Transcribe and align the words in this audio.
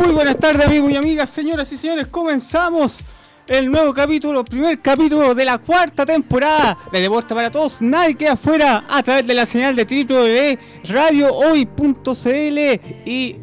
Muy 0.00 0.12
buenas 0.12 0.38
tardes 0.38 0.66
amigos 0.66 0.90
y 0.90 0.96
amigas, 0.96 1.28
señoras 1.28 1.70
y 1.72 1.76
señores, 1.76 2.06
comenzamos 2.06 3.04
el 3.46 3.70
nuevo 3.70 3.92
capítulo, 3.92 4.42
primer 4.42 4.80
capítulo 4.80 5.34
de 5.34 5.44
la 5.44 5.58
cuarta 5.58 6.06
temporada 6.06 6.78
de 6.90 7.02
Deporte 7.02 7.34
para 7.34 7.50
Todos, 7.50 7.82
nadie 7.82 8.14
queda 8.14 8.32
afuera 8.32 8.82
a 8.88 9.02
través 9.02 9.26
de 9.26 9.34
la 9.34 9.44
señal 9.44 9.76
de 9.76 9.84
www.radiohoy.cl 9.84 12.58
y 13.04 13.36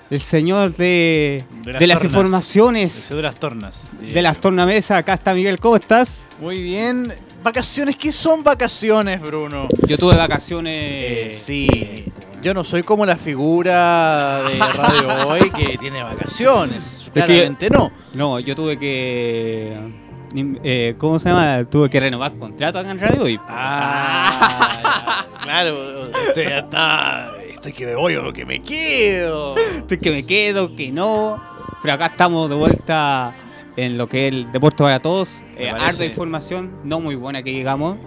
el 0.09 0.19
señor 0.19 0.75
de, 0.75 1.45
de 1.63 1.87
las, 1.87 2.03
informaciones. 2.03 3.07
De 3.07 3.21
las 3.21 3.35
tornas. 3.35 3.93
De 4.01 4.21
las 4.21 4.41
tornamesas. 4.41 4.97
Acá 4.97 5.13
está 5.13 5.33
Miguel, 5.33 5.61
¿cómo 5.61 5.77
estás? 5.77 6.17
Muy 6.41 6.61
bien. 6.61 7.13
¿Vacaciones? 7.41 7.95
¿Qué 7.95 8.11
son 8.11 8.43
vacaciones, 8.43 9.21
Bruno? 9.21 9.69
Yo 9.87 9.97
tuve 9.97 10.17
vacaciones. 10.17 10.75
Eh, 10.75 11.31
sí. 11.31 12.11
Yo 12.41 12.53
no 12.53 12.65
soy 12.65 12.83
como 12.83 13.05
la 13.05 13.15
figura 13.15 14.43
de 14.43 14.59
Radio 14.73 15.29
Hoy 15.29 15.49
que 15.51 15.77
tiene 15.77 16.03
vacaciones. 16.03 17.09
Claramente 17.13 17.69
no. 17.69 17.93
No, 18.13 18.41
yo 18.41 18.55
tuve 18.55 18.77
que. 18.77 20.04
Eh, 20.35 20.95
¿Cómo 20.97 21.19
se 21.19 21.29
llama? 21.29 21.63
Tuve 21.65 21.89
que 21.89 21.99
renovar 21.99 22.35
contrato 22.37 22.79
acá 22.79 22.91
en 22.91 22.99
Radio 22.99 23.23
Hoy. 23.23 23.39
Ah, 23.47 25.25
claro. 25.43 26.09
Usted 26.27 26.49
ya 26.49 26.59
está. 26.59 27.31
Estoy 27.49 27.71
que 27.71 27.85
me 27.85 27.95
voy 27.95 28.15
o 28.15 28.33
que 28.33 28.45
me 28.45 28.61
quedo. 28.61 29.55
Estoy 29.57 29.97
que 29.99 30.11
me 30.11 30.25
quedo, 30.25 30.75
que 30.75 30.91
no. 30.91 31.41
Pero 31.81 31.93
acá 31.93 32.07
estamos 32.07 32.49
de 32.49 32.55
vuelta 32.55 33.35
en 33.77 33.97
lo 33.97 34.07
que 34.07 34.27
es 34.27 34.33
el 34.33 34.51
deporte 34.51 34.83
para 34.83 34.99
todos. 34.99 35.43
Eh, 35.57 35.69
harta 35.69 36.05
información, 36.05 36.79
no 36.83 36.99
muy 36.99 37.15
buena 37.15 37.43
que 37.43 37.51
digamos. 37.51 37.97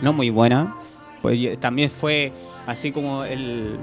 No 0.00 0.12
muy 0.12 0.30
buena. 0.30 0.76
Pues 1.20 1.58
también 1.60 1.90
fue 1.90 2.32
así 2.66 2.92
como 2.92 3.24
el, 3.24 3.78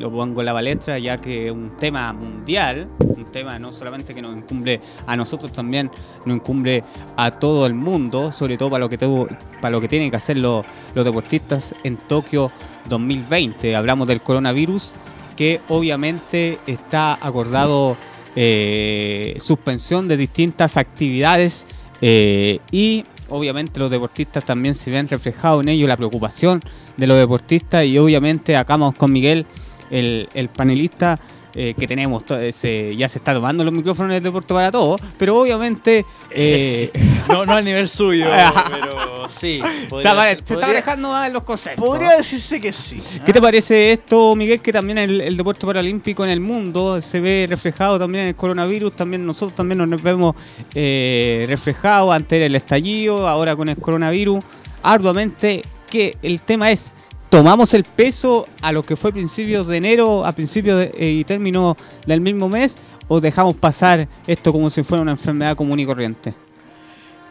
lo 0.00 0.10
pongo 0.10 0.40
en 0.40 0.46
la 0.46 0.52
palestra, 0.52 0.98
ya 0.98 1.20
que 1.20 1.50
un 1.50 1.76
tema 1.76 2.12
mundial, 2.12 2.88
un 2.98 3.24
tema 3.24 3.58
no 3.58 3.72
solamente 3.72 4.14
que 4.14 4.22
nos 4.22 4.36
incumbe 4.36 4.80
a 5.06 5.16
nosotros, 5.16 5.52
también 5.52 5.90
nos 6.24 6.36
incumbe 6.36 6.82
a 7.16 7.30
todo 7.30 7.66
el 7.66 7.74
mundo, 7.74 8.32
sobre 8.32 8.56
todo 8.56 8.70
para 8.70 8.84
lo 8.84 8.88
que, 8.88 8.98
tuvo, 8.98 9.28
para 9.60 9.70
lo 9.70 9.80
que 9.80 9.88
tienen 9.88 10.10
que 10.10 10.16
hacer 10.16 10.36
los, 10.36 10.64
los 10.94 11.04
deportistas 11.04 11.74
en 11.84 11.96
Tokio 11.96 12.50
2020. 12.88 13.76
Hablamos 13.76 14.06
del 14.06 14.20
coronavirus, 14.20 14.94
que 15.36 15.60
obviamente 15.68 16.58
está 16.66 17.14
acordado 17.14 17.96
eh, 18.34 19.36
suspensión 19.40 20.08
de 20.08 20.16
distintas 20.16 20.76
actividades 20.76 21.66
eh, 22.02 22.58
y 22.70 23.04
obviamente 23.28 23.80
los 23.80 23.90
deportistas 23.90 24.44
también 24.44 24.74
se 24.74 24.90
ven 24.90 25.08
reflejados 25.08 25.62
en 25.62 25.70
ello 25.70 25.86
la 25.86 25.96
preocupación 25.96 26.60
de 26.96 27.06
los 27.06 27.18
deportistas 27.18 27.84
y 27.84 27.98
obviamente 27.98 28.56
acá 28.56 28.76
vamos 28.76 28.94
con 28.94 29.12
Miguel, 29.12 29.46
el, 29.90 30.28
el 30.34 30.48
panelista 30.48 31.18
eh, 31.58 31.72
que 31.72 31.86
tenemos, 31.86 32.22
ya 32.26 32.52
se 32.52 32.92
está 33.00 33.32
tomando 33.32 33.64
los 33.64 33.72
micrófonos 33.72 34.12
del 34.12 34.22
deporte 34.22 34.52
para 34.52 34.70
todos, 34.70 35.00
pero 35.16 35.40
obviamente... 35.40 36.04
Eh, 36.30 36.90
no, 37.28 37.46
no 37.46 37.54
al 37.54 37.64
nivel 37.64 37.88
suyo, 37.88 38.26
pero 38.70 39.26
sí. 39.30 39.62
se 39.88 40.54
está 40.54 40.66
manejando 40.66 41.10
los 41.32 41.42
conceptos. 41.44 41.82
Podría 41.82 42.10
decirse 42.18 42.60
que 42.60 42.74
sí. 42.74 43.02
¿Qué 43.24 43.32
te 43.32 43.40
parece 43.40 43.92
esto, 43.92 44.36
Miguel, 44.36 44.60
que 44.60 44.70
también 44.70 44.98
el, 44.98 45.34
deporte 45.34 45.64
paralímpico 45.64 46.24
en 46.24 46.30
el 46.30 46.40
mundo 46.40 47.00
se 47.00 47.20
ve 47.20 47.46
reflejado 47.48 47.98
también 47.98 48.24
en 48.24 48.28
el 48.28 48.36
coronavirus, 48.36 48.94
también 48.94 49.24
nosotros 49.24 49.54
también 49.54 49.78
nos 49.88 50.02
vemos 50.02 50.34
eh, 50.74 51.46
reflejados 51.48 52.14
ante 52.14 52.44
el 52.44 52.54
estallido, 52.54 53.26
ahora 53.26 53.56
con 53.56 53.70
el 53.70 53.78
coronavirus, 53.78 54.44
arduamente, 54.82 55.62
que 55.96 56.18
el 56.22 56.40
tema 56.42 56.70
es 56.70 56.92
tomamos 57.28 57.74
el 57.74 57.84
peso 57.84 58.46
a 58.62 58.72
lo 58.72 58.82
que 58.82 58.96
fue 58.96 59.12
principios 59.12 59.66
de 59.66 59.76
enero, 59.76 60.24
a 60.24 60.32
principios 60.32 60.90
eh, 60.94 61.10
y 61.10 61.24
término 61.24 61.76
del 62.06 62.20
mismo 62.20 62.48
mes, 62.48 62.78
o 63.08 63.20
dejamos 63.20 63.56
pasar 63.56 64.08
esto 64.26 64.52
como 64.52 64.70
si 64.70 64.82
fuera 64.82 65.02
una 65.02 65.12
enfermedad 65.12 65.56
común 65.56 65.80
y 65.80 65.86
corriente? 65.86 66.34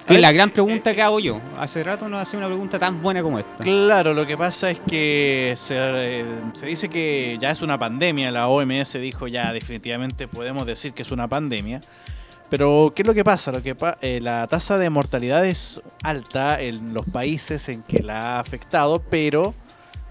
es 0.07 0.19
la 0.19 0.31
gran 0.31 0.51
pregunta 0.51 0.93
que 0.93 1.01
hago 1.01 1.19
yo. 1.19 1.41
Hace 1.57 1.83
rato 1.83 2.07
no 2.07 2.17
hace 2.17 2.37
una 2.37 2.45
pregunta 2.45 2.77
tan 2.77 3.01
buena 3.01 3.23
como 3.23 3.39
esta. 3.39 3.63
Claro, 3.63 4.13
lo 4.13 4.27
que 4.27 4.37
pasa 4.37 4.69
es 4.69 4.79
que 4.87 5.53
se, 5.55 5.75
eh, 5.77 6.25
dice 6.63 6.89
que 6.89 7.37
ya 7.41 7.49
es 7.49 7.63
una 7.63 7.79
pandemia. 7.79 8.29
La 8.31 8.47
OMS 8.47 8.93
dijo 8.93 9.27
ya 9.27 9.51
definitivamente 9.51 10.27
podemos 10.27 10.67
decir 10.67 10.93
que 10.93 11.01
es 11.01 11.11
una 11.11 11.27
pandemia. 11.27 11.81
Pero, 12.49 12.93
¿qué 12.95 13.01
es 13.01 13.07
lo 13.07 13.13
que 13.13 13.23
pasa? 13.23 13.51
Lo 13.51 13.61
que 13.61 13.75
eh, 14.01 14.19
la 14.21 14.47
tasa 14.47 14.77
de 14.77 14.89
mortalidad 14.89 15.45
es 15.45 15.81
alta 16.03 16.61
en 16.61 16.93
los 16.93 17.05
países 17.05 17.69
en 17.69 17.81
que 17.81 18.03
la 18.03 18.35
ha 18.35 18.39
afectado, 18.39 19.01
pero 19.09 19.53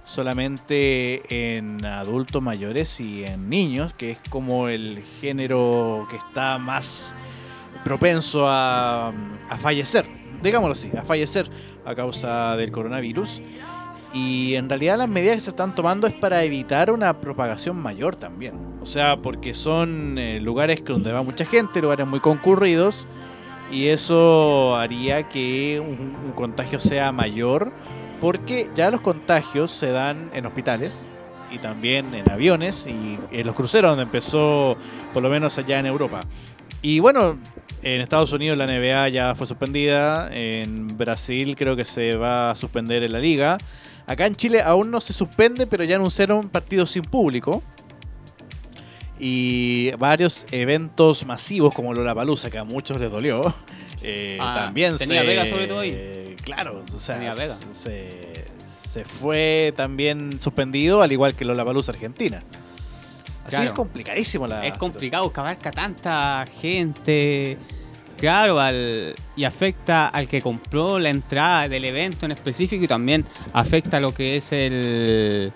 solamente 0.05 1.57
en 1.57 1.85
adultos 1.85 2.43
mayores 2.43 3.01
y 3.01 3.25
en 3.25 3.49
niños, 3.49 3.95
que 3.95 4.13
es 4.13 4.19
como 4.29 4.69
el 4.69 5.03
género 5.21 6.07
que 6.11 6.17
está 6.17 6.59
más 6.59 7.15
propenso 7.85 8.47
a, 8.49 9.13
fallecer, 9.61 10.07
digámoslo 10.43 10.73
así, 10.73 10.91
a 10.97 11.03
fallecer 11.03 11.49
a 11.85 11.95
causa 11.95 12.57
del 12.57 12.71
coronavirus. 12.71 13.43
Y 14.15 14.55
en 14.55 14.69
realidad 14.69 14.97
las 14.97 15.09
medidas 15.09 15.35
que 15.35 15.41
se 15.41 15.51
están 15.51 15.75
tomando 15.75 16.07
es 16.07 16.15
para 16.15 16.45
evitar 16.45 16.91
una 16.91 17.21
propagación 17.21 17.77
mayor 17.77 18.15
también. 18.15 18.55
O 18.81 18.87
sea, 18.87 19.17
porque 19.17 19.55
son 19.55 20.17
eh, 20.19 20.41
lugares 20.41 20.83
donde 20.85 21.11
va 21.11 21.23
mucha 21.23 21.45
gente, 21.45 21.83
lugares 21.83 22.07
muy 22.07 22.21
concurridos, 22.21 23.05
y 23.71 23.89
eso 23.89 24.77
haría 24.77 25.29
que 25.29 25.81
un 25.81 26.33
contagio 26.37 26.79
sea 26.79 27.11
mayor 27.13 27.73
porque 28.21 28.71
ya 28.75 28.91
los 28.91 29.01
contagios 29.01 29.71
se 29.71 29.91
dan 29.91 30.31
en 30.33 30.47
hospitales 30.47 31.11
y 31.51 31.59
también 31.59 32.15
en 32.15 32.31
aviones 32.31 32.87
y 32.87 33.19
en 33.31 33.47
los 33.47 33.55
cruceros 33.55 33.91
donde 33.91 34.05
empezó 34.05 34.77
por 35.13 35.23
lo 35.23 35.29
menos 35.29 35.59
allá 35.59 35.79
en 35.79 35.87
Europa. 35.87 36.21
Y 36.83 37.01
bueno, 37.01 37.39
en 37.83 38.01
Estados 38.01 38.33
Unidos 38.33 38.57
la 38.57 38.67
NBA 38.67 39.09
ya 39.11 39.35
fue 39.35 39.47
suspendida, 39.47 40.31
en 40.33 40.97
Brasil 40.97 41.55
creo 41.57 41.77
que 41.77 41.85
se 41.85 42.17
va 42.17 42.51
a 42.51 42.55
suspender 42.55 43.03
en 43.03 43.13
la 43.13 43.19
liga. 43.19 43.59
Acá 44.07 44.27
en 44.27 44.37
Chile 44.37 44.61
aún 44.61 44.91
no 44.91 45.01
se 45.01 45.13
suspende, 45.13 45.67
pero 45.67 45.85
ya 45.85 45.97
anunciaron 45.97 46.49
partidos 46.49 46.91
sin 46.91 47.03
público. 47.03 47.63
Y 49.19 49.93
varios 49.93 50.47
eventos 50.51 51.25
masivos 51.25 51.73
como 51.73 51.95
Lollapalooza, 51.95 52.51
que 52.51 52.59
a 52.59 52.65
muchos 52.65 53.01
les 53.01 53.11
dolió, 53.11 53.55
eh, 54.03 54.39
ah, 54.41 54.65
también 54.67 54.99
tenía 54.99 55.23
Vega 55.23 55.47
sobre 55.47 55.67
todo 55.67 55.81
ahí. 55.81 56.37
claro, 56.43 56.85
o 56.93 56.99
sea, 56.99 57.33
Se, 57.33 58.33
se, 58.65 59.05
fue 59.05 59.73
también 59.77 60.39
suspendido, 60.41 61.01
al 61.01 61.13
igual 61.13 61.35
que 61.35 61.45
Lollapalooza 61.45 61.93
Argentina. 61.93 62.43
Así 63.47 63.63
es 63.63 63.73
complicadísimo 63.73 64.47
la. 64.47 64.67
Es 64.67 64.77
complicado 64.79 65.33
que 65.33 65.41
abarca 65.41 65.71
tanta 65.71 66.45
gente. 66.61 67.59
Claro, 68.17 68.61
al, 68.61 69.15
y 69.37 69.45
afecta 69.45 70.09
al 70.09 70.29
que 70.29 70.41
compró 70.41 70.99
la 70.99 71.11
entrada 71.11 71.69
del 71.69 71.85
evento 71.85 72.27
en 72.27 72.33
específico 72.33 72.85
y 72.85 72.89
también 72.89 73.25
afecta 73.53 73.99
a 73.99 74.01
lo 74.01 74.15
que 74.15 74.37
es 74.37 74.53
el 74.53 75.53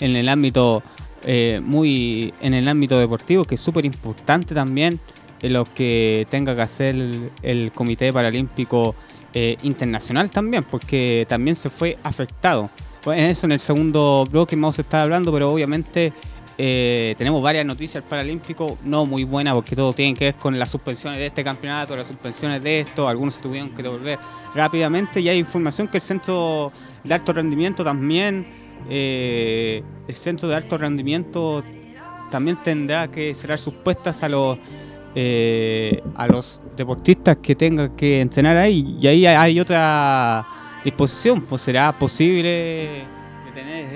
en 0.00 0.16
el 0.16 0.28
ámbito 0.28 0.82
eh, 1.24 1.60
muy 1.62 2.32
en 2.40 2.54
el 2.54 2.66
ámbito 2.68 2.98
deportivo 2.98 3.44
que 3.44 3.56
es 3.56 3.60
súper 3.60 3.84
importante 3.84 4.54
también 4.54 4.98
en 5.42 5.52
lo 5.52 5.64
que 5.64 6.26
tenga 6.30 6.54
que 6.54 6.62
hacer 6.62 6.96
el, 7.42 7.72
Comité 7.72 8.12
Paralímpico 8.12 8.94
eh, 9.34 9.56
Internacional 9.62 10.30
también, 10.30 10.64
porque 10.64 11.26
también 11.28 11.56
se 11.56 11.70
fue 11.70 11.98
afectado. 12.02 12.70
En 13.06 13.30
eso 13.30 13.46
en 13.46 13.52
el 13.52 13.60
segundo 13.60 14.26
bloque 14.30 14.56
vamos 14.56 14.78
a 14.78 14.82
estar 14.82 15.00
hablando, 15.00 15.32
pero 15.32 15.50
obviamente 15.50 16.12
eh, 16.60 17.14
tenemos 17.16 17.40
varias 17.40 17.64
noticias 17.64 18.02
Paralímpico, 18.02 18.78
no 18.82 19.06
muy 19.06 19.22
buenas 19.22 19.54
porque 19.54 19.76
todo 19.76 19.92
tiene 19.92 20.18
que 20.18 20.24
ver 20.24 20.34
con 20.34 20.58
las 20.58 20.68
suspensiones 20.68 21.20
de 21.20 21.26
este 21.26 21.44
campeonato, 21.44 21.96
las 21.96 22.08
suspensiones 22.08 22.60
de 22.60 22.80
esto, 22.80 23.06
algunos 23.06 23.36
se 23.36 23.42
tuvieron 23.42 23.70
que 23.70 23.80
devolver 23.80 24.18
rápidamente 24.56 25.20
y 25.20 25.28
hay 25.28 25.38
información 25.38 25.86
que 25.86 25.98
el 25.98 26.02
Centro 26.02 26.72
de 27.04 27.14
Alto 27.14 27.32
Rendimiento 27.32 27.84
también, 27.84 28.44
eh, 28.90 29.84
el 30.08 30.14
Centro 30.16 30.48
de 30.48 30.56
Alto 30.56 30.76
Rendimiento 30.76 31.62
también 32.28 32.60
tendrá 32.60 33.08
que 33.08 33.36
cerrar 33.36 33.58
sus 33.58 33.74
puestas 33.74 34.24
a 34.24 34.28
los 34.28 34.58
eh, 35.14 36.02
a 36.16 36.26
los 36.26 36.60
deportistas 36.76 37.38
que 37.40 37.54
tengan 37.54 37.94
que 37.94 38.20
entrenar 38.20 38.56
ahí 38.56 38.98
y 39.00 39.06
ahí 39.06 39.26
hay 39.26 39.60
otra 39.60 40.44
disposición, 40.82 41.40
pues 41.40 41.62
será 41.62 41.96
posible 41.96 43.06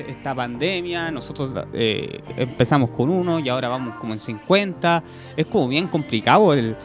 esta 0.08 0.34
pandemia, 0.34 1.10
nosotros 1.10 1.50
eh, 1.72 2.20
empezamos 2.36 2.90
con 2.90 3.10
uno 3.10 3.38
y 3.38 3.48
ahora 3.48 3.68
vamos 3.68 3.96
como 3.96 4.12
en 4.12 4.20
50, 4.20 5.02
es 5.36 5.46
como 5.46 5.68
bien 5.68 5.88
complicado 5.88 6.54
el, 6.54 6.76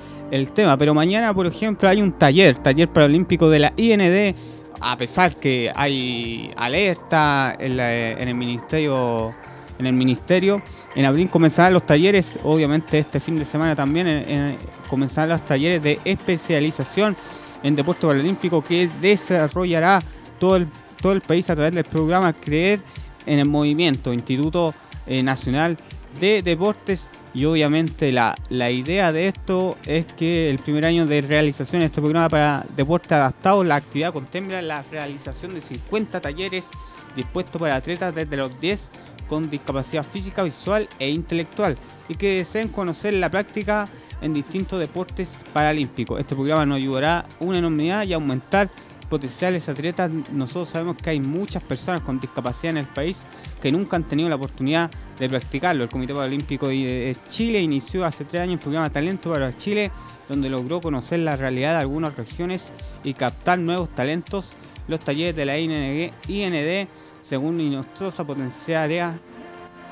tema, 0.53 0.77
pero 0.77 0.93
mañana 0.93 1.33
por 1.33 1.47
ejemplo 1.47 1.87
hay 1.87 2.01
un 2.01 2.11
taller, 2.11 2.57
taller 2.57 2.89
paralímpico 2.89 3.49
de 3.49 3.59
la 3.59 3.73
IND, 3.77 4.35
a 4.81 4.97
pesar 4.97 5.35
que 5.37 5.71
hay 5.73 6.51
alerta 6.57 7.55
en, 7.57 7.79
el 7.79 8.35
ministerio 8.35 9.33
en 9.79 9.85
el 9.85 9.93
ministerio. 9.93 10.61
En 10.95 11.05
abril 11.05 11.29
comenzarán 11.29 11.73
los 11.73 11.85
talleres, 11.85 12.39
obviamente 12.43 12.99
este 12.99 13.19
fin 13.19 13.37
de 13.37 13.45
semana 13.45 13.75
también 13.75 14.57
comenzarán 14.89 15.29
los 15.29 15.45
talleres 15.45 15.81
de 15.81 15.99
especialización 16.03 17.15
en 17.63 17.75
deporte 17.75 18.05
paralímpico 18.05 18.63
que 18.63 18.89
desarrollará 19.01 20.01
todo 20.39 20.57
el, 20.57 20.67
todo 21.01 21.13
el 21.13 21.21
país 21.21 21.49
a 21.49 21.55
través 21.55 21.73
del 21.73 21.83
programa 21.83 22.33
Creer 22.33 22.81
en 23.25 23.39
el 23.39 23.45
movimiento, 23.45 24.13
Instituto 24.13 24.73
eh, 25.05 25.23
Nacional 25.23 25.77
de 26.19 26.41
Deportes 26.41 27.09
y 27.33 27.45
obviamente 27.45 28.11
la, 28.11 28.35
la, 28.49 28.71
idea 28.71 29.11
de 29.11 29.27
esto 29.27 29.77
es 29.85 30.05
que 30.05 30.49
el 30.49 30.57
primer 30.57 30.85
año 30.85 31.05
de 31.05 31.21
realización 31.21 31.81
de 31.81 31.87
este 31.87 32.01
programa 32.01 32.29
para 32.29 32.65
deporte 32.75 33.13
adaptado, 33.13 33.63
la 33.63 33.75
actividad 33.75 34.13
contempla 34.13 34.61
la 34.61 34.83
realización 34.89 35.53
de 35.53 35.61
50 35.61 36.19
talleres 36.19 36.69
dispuestos 37.15 37.59
para 37.61 37.75
atletas 37.75 38.15
desde 38.15 38.37
los 38.37 38.59
10 38.59 38.91
con 39.27 39.49
discapacidad 39.49 40.03
física, 40.03 40.43
visual 40.43 40.87
e 40.99 41.09
intelectual 41.09 41.77
y 42.09 42.15
que 42.15 42.37
deseen 42.37 42.69
conocer 42.69 43.13
la 43.13 43.29
práctica 43.29 43.85
en 44.21 44.33
distintos 44.33 44.79
deportes 44.79 45.45
paralímpicos. 45.53 46.19
Este 46.19 46.35
programa 46.35 46.65
nos 46.65 46.77
ayudará 46.77 47.25
una 47.39 47.59
enormidad 47.59 48.03
y 48.05 48.13
aumentar 48.13 48.69
potenciales 49.09 49.69
atletas, 49.69 50.11
nosotros 50.31 50.69
sabemos 50.69 50.97
que 50.97 51.09
hay 51.09 51.19
muchas 51.19 51.63
personas 51.63 52.01
con 52.01 52.19
discapacidad 52.19 52.71
en 52.71 52.77
el 52.77 52.87
país 52.87 53.25
que 53.61 53.71
nunca 53.71 53.95
han 53.95 54.03
tenido 54.03 54.29
la 54.29 54.35
oportunidad 54.35 54.91
de 55.17 55.29
practicarlo. 55.29 55.83
El 55.83 55.89
Comité 55.89 56.13
Paralímpico 56.13 56.67
de 56.67 57.15
Chile 57.29 57.61
inició 57.61 58.05
hace 58.05 58.25
tres 58.25 58.43
años 58.43 58.55
el 58.55 58.59
programa 58.59 58.89
Talento 58.89 59.31
para 59.31 59.51
Chile, 59.53 59.91
donde 60.27 60.49
logró 60.49 60.81
conocer 60.81 61.19
la 61.19 61.35
realidad 61.35 61.73
de 61.73 61.79
algunas 61.79 62.15
regiones 62.15 62.71
y 63.03 63.13
captar 63.13 63.59
nuevos 63.59 63.89
talentos. 63.89 64.53
Los 64.87 64.99
talleres 64.99 65.35
de 65.35 65.45
la 65.45 65.57
IND, 65.57 66.87
según 67.21 67.59
Inostrosa, 67.59 68.25
potenciarán, 68.25 69.19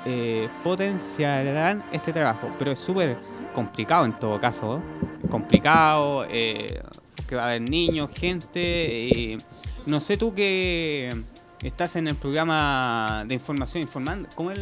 eh, 0.06 0.48
potenciarán 0.64 1.84
este 1.92 2.14
trabajo, 2.14 2.50
pero 2.58 2.72
es 2.72 2.80
súper 2.80 3.18
complicado 3.54 4.06
en 4.06 4.20
todo 4.20 4.40
caso. 4.40 4.82
Complicado. 5.30 6.26
Eh, 6.30 6.82
que 7.28 7.36
va 7.36 7.44
a 7.44 7.46
haber 7.48 7.62
niños, 7.62 8.10
gente. 8.14 9.38
no 9.86 10.00
sé 10.00 10.18
tú 10.18 10.34
que 10.34 11.16
estás 11.62 11.96
en 11.96 12.08
el 12.08 12.16
programa 12.16 13.24
de 13.28 13.34
información 13.36 13.82
informando. 13.82 14.30
¿Cómo 14.36 14.52
es 14.52 14.60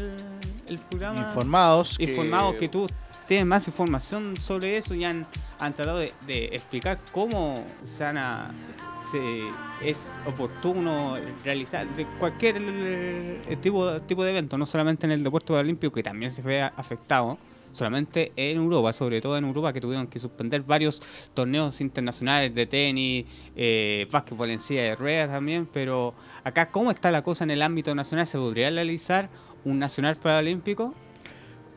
el, 0.67 0.79
programa? 0.89 1.19
Informados. 1.19 1.99
Informados 1.99 2.55
que... 2.55 2.69
tú 2.69 2.89
tienes 3.27 3.45
más 3.45 3.67
información 3.67 4.35
sobre 4.37 4.77
eso 4.77 4.95
y 4.95 5.05
han, 5.05 5.25
tratado 5.57 5.99
de, 5.99 6.45
explicar 6.51 6.99
cómo 7.11 7.63
se 7.85 8.05
es 9.83 10.19
oportuno 10.25 11.17
realizar 11.43 11.87
de 11.95 12.07
cualquier 12.17 12.57
eh, 12.59 13.57
tipo, 13.61 14.01
tipo 14.01 14.23
de 14.23 14.31
evento, 14.31 14.57
no 14.57 14.65
solamente 14.65 15.05
en 15.05 15.11
el 15.11 15.23
deporte 15.23 15.53
olímpico 15.53 15.93
que 15.93 16.01
también 16.01 16.31
se 16.31 16.41
ve 16.41 16.63
afectado 16.63 17.37
solamente 17.73 18.31
en 18.37 18.57
Europa, 18.57 18.93
sobre 18.93 19.19
todo 19.19 19.37
en 19.37 19.43
Europa, 19.43 19.73
que 19.73 19.81
tuvieron 19.81 20.07
que 20.07 20.19
suspender 20.19 20.61
varios 20.61 21.01
torneos 21.33 21.81
internacionales 21.81 22.53
de 22.55 22.65
tenis, 22.65 23.25
eh, 23.55 24.07
básquetbol 24.09 24.51
en 24.51 24.59
silla 24.59 24.83
de 24.83 24.95
ruedas 24.95 25.29
también, 25.29 25.67
pero 25.73 26.13
acá, 26.43 26.71
¿cómo 26.71 26.91
está 26.91 27.11
la 27.11 27.23
cosa 27.23 27.43
en 27.43 27.51
el 27.51 27.61
ámbito 27.61 27.93
nacional? 27.93 28.25
¿Se 28.25 28.37
podría 28.37 28.69
realizar 28.69 29.29
un 29.65 29.79
nacional 29.79 30.15
paralímpico? 30.15 30.93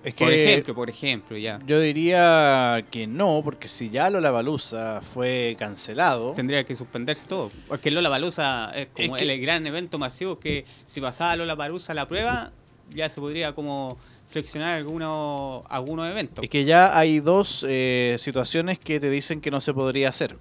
Es 0.06 0.14
que, 0.14 0.24
por 0.24 0.32
ejemplo, 0.32 0.74
por 0.76 0.88
ejemplo, 0.88 1.36
ya. 1.36 1.58
Yo 1.66 1.80
diría 1.80 2.86
que 2.92 3.08
no, 3.08 3.40
porque 3.42 3.66
si 3.66 3.90
ya 3.90 4.08
Lola 4.08 4.30
Balusa 4.30 5.00
fue 5.02 5.56
cancelado. 5.58 6.32
Tendría 6.32 6.62
que 6.62 6.76
suspenderse 6.76 7.26
todo. 7.26 7.50
Porque 7.66 7.90
Lola 7.90 8.08
Balusa 8.08 8.70
es 8.76 8.86
como 8.86 9.16
el 9.16 9.40
gran 9.40 9.66
evento 9.66 9.98
masivo 9.98 10.38
que 10.38 10.64
si 10.84 11.00
pasaba 11.00 11.34
Lola 11.34 11.56
Balusa 11.56 11.92
la 11.92 12.06
prueba, 12.06 12.52
ya 12.90 13.08
se 13.08 13.20
podría 13.20 13.52
como 13.56 13.98
flexionar 14.28 14.76
algunos, 14.76 15.62
algunos 15.68 16.08
eventos. 16.08 16.42
Es 16.42 16.50
que 16.50 16.64
ya 16.64 16.98
hay 16.98 17.20
dos 17.20 17.64
eh, 17.68 18.16
situaciones 18.18 18.78
que 18.78 19.00
te 19.00 19.10
dicen 19.10 19.40
que 19.40 19.50
no 19.50 19.60
se 19.60 19.72
podría 19.72 20.08
hacer. 20.08 20.36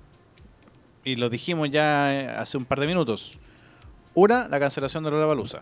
Y 1.03 1.17
lo 1.17 1.29
dijimos 1.29 1.69
ya 1.69 2.13
eh, 2.13 2.27
hace 2.29 2.57
un 2.57 2.65
par 2.65 2.79
de 2.79 2.87
minutos. 2.87 3.39
Una, 4.13 4.47
la 4.47 4.59
cancelación 4.59 5.03
de 5.03 5.11
la 5.11 5.25
baluza. 5.25 5.61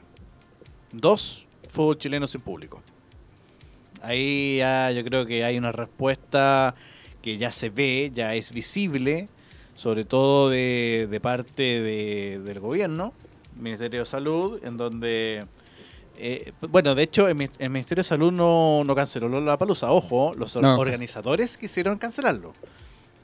Dos, 0.92 1.48
fútbol 1.70 1.98
chileno 1.98 2.28
sin 2.28 2.42
público. 2.42 2.82
Ahí 4.02 4.58
ya 4.58 4.92
yo 4.92 5.04
creo 5.04 5.26
que 5.26 5.44
hay 5.44 5.58
una 5.58 5.72
respuesta 5.72 6.76
que 7.22 7.38
ya 7.38 7.52
se 7.52 7.70
ve, 7.70 8.12
ya 8.14 8.36
es 8.36 8.52
visible, 8.52 9.28
sobre 9.76 10.06
todo 10.06 10.50
de, 10.50 11.08
de 11.10 11.20
parte 11.20 11.82
de, 11.82 12.40
del 12.40 12.60
gobierno, 12.60 13.14
Ministerio 13.56 14.02
de 14.02 14.06
Salud, 14.06 14.60
en 14.64 14.78
donde 14.78 15.46
eh, 16.18 16.54
bueno, 16.70 16.96
de 16.96 17.04
hecho, 17.04 17.28
el, 17.28 17.36
Ministerio 17.36 18.02
de 18.02 18.08
Salud 18.08 18.32
no, 18.32 18.84
no 18.84 18.96
canceló 18.96 19.28
la 19.42 19.58
palusa. 19.58 19.92
Ojo, 19.92 20.34
los 20.36 20.56
organizadores 20.56 21.58
quisieron 21.58 21.98
cancelarlo. 21.98 22.54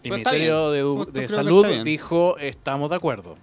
El 0.04 0.12
Ministerio 0.12 0.72
de, 0.72 1.28
Salud 1.28 1.66
dijo, 1.84 2.38
estamos 2.38 2.90
de 2.90 2.96
acuerdo. 2.96 3.38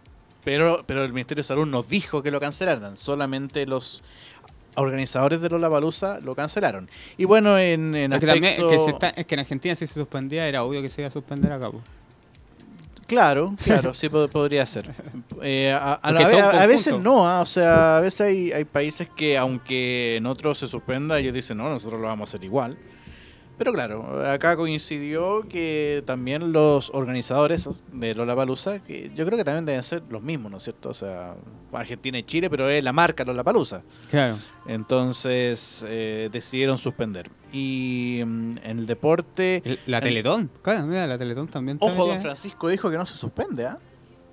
Pero, 0.45 0.85
pero 0.87 1.05
el 1.05 1.13
Ministerio 1.13 1.41
de 1.41 1.47
Salud 1.47 1.67
no 1.67 1.83
dijo 1.83 2.23
que 2.23 2.31
lo 2.31 2.41
cancelaran. 2.41 2.97
Solamente 2.97 3.67
los 3.67 4.03
organizadores 4.77 5.41
de 5.41 5.49
Lollapalooza 5.49 6.21
lo 6.21 6.35
cancelaron. 6.35 6.89
Y 7.17 7.25
bueno, 7.25 7.59
en, 7.59 7.95
en 7.95 8.13
es, 8.13 8.21
que 8.21 9.15
es, 9.17 9.27
que 9.27 9.35
en 9.35 9.41
Argentina 9.41 9.75
si 9.75 9.87
se 9.87 9.95
suspendía 9.95 10.47
era 10.47 10.63
obvio 10.63 10.83
que 10.83 10.91
se 10.91 11.01
iba 11.01 11.09
a 11.09 11.11
suspender 11.11 11.53
acá. 11.53 11.71
Claro, 13.07 13.55
claro, 13.63 13.95
sí 13.95 14.09
podría 14.09 14.67
ser. 14.67 14.91
Eh, 15.43 15.71
a, 15.71 16.67
veces 16.67 16.99
no, 16.99 17.29
¿ah? 17.29 17.43
o 17.43 17.45
sea, 17.45 17.99
a 17.99 18.01
veces 18.01 18.23
hay, 18.23 18.53
hay 18.53 18.65
países 18.65 19.11
que 19.15 19.37
aunque 19.37 20.17
en 20.17 20.25
otros 20.25 20.59
se 20.59 20.67
suspenda, 20.67 21.19
ellos 21.19 21.35
dicen, 21.35 21.59
no, 21.59 21.69
nosotros 21.69 22.01
lo 22.01 22.07
vamos 22.07 22.31
a 22.31 22.31
hacer 22.31 22.45
igual. 22.45 22.79
Pero 23.59 23.73
claro, 23.73 24.29
acá 24.29 24.55
coincidió 24.57 25.47
que 25.49 26.03
también 26.07 26.53
los 26.53 26.91
organizadores 26.93 27.83
de 27.93 28.15
Lollapalooza, 28.15 28.81
que 28.81 29.11
yo 29.15 29.25
creo 29.25 29.39
que 29.39 29.45
también 29.45 29.65
deben 29.65 29.83
ser 29.83 30.03
los 30.11 30.23
mismos, 30.23 30.51
¿no 30.51 30.59
es 30.59 30.65
cierto? 30.65 30.91
O 30.91 30.95
sea, 30.95 31.35
Argentina 31.73 32.19
y 32.19 32.23
Chile, 32.23 32.51
pero 32.51 32.69
es 32.69 32.85
la 32.85 32.93
marca 32.93 33.25
Lollapalooza. 33.25 33.83
Claro. 34.11 34.39
Entonces 34.67 35.85
eh, 35.89 36.29
decidieron 36.31 36.77
suspender. 36.77 37.31
Y 37.51 38.21
mm, 38.25 38.59
en 38.63 38.79
el 38.79 38.87
deporte... 38.87 39.63
la 39.87 40.01
Teletón, 40.01 40.51
claro, 40.63 40.87
mira, 40.87 41.07
la 41.07 41.17
Teletón 41.17 41.49
también. 41.49 41.79
Ojo, 41.81 42.07
don 42.07 42.21
Francisco 42.21 42.69
dijo 42.69 42.91
que 42.91 42.99
no 42.99 43.07
se 43.07 43.15
suspende, 43.15 43.67
¿ah? 43.67 43.79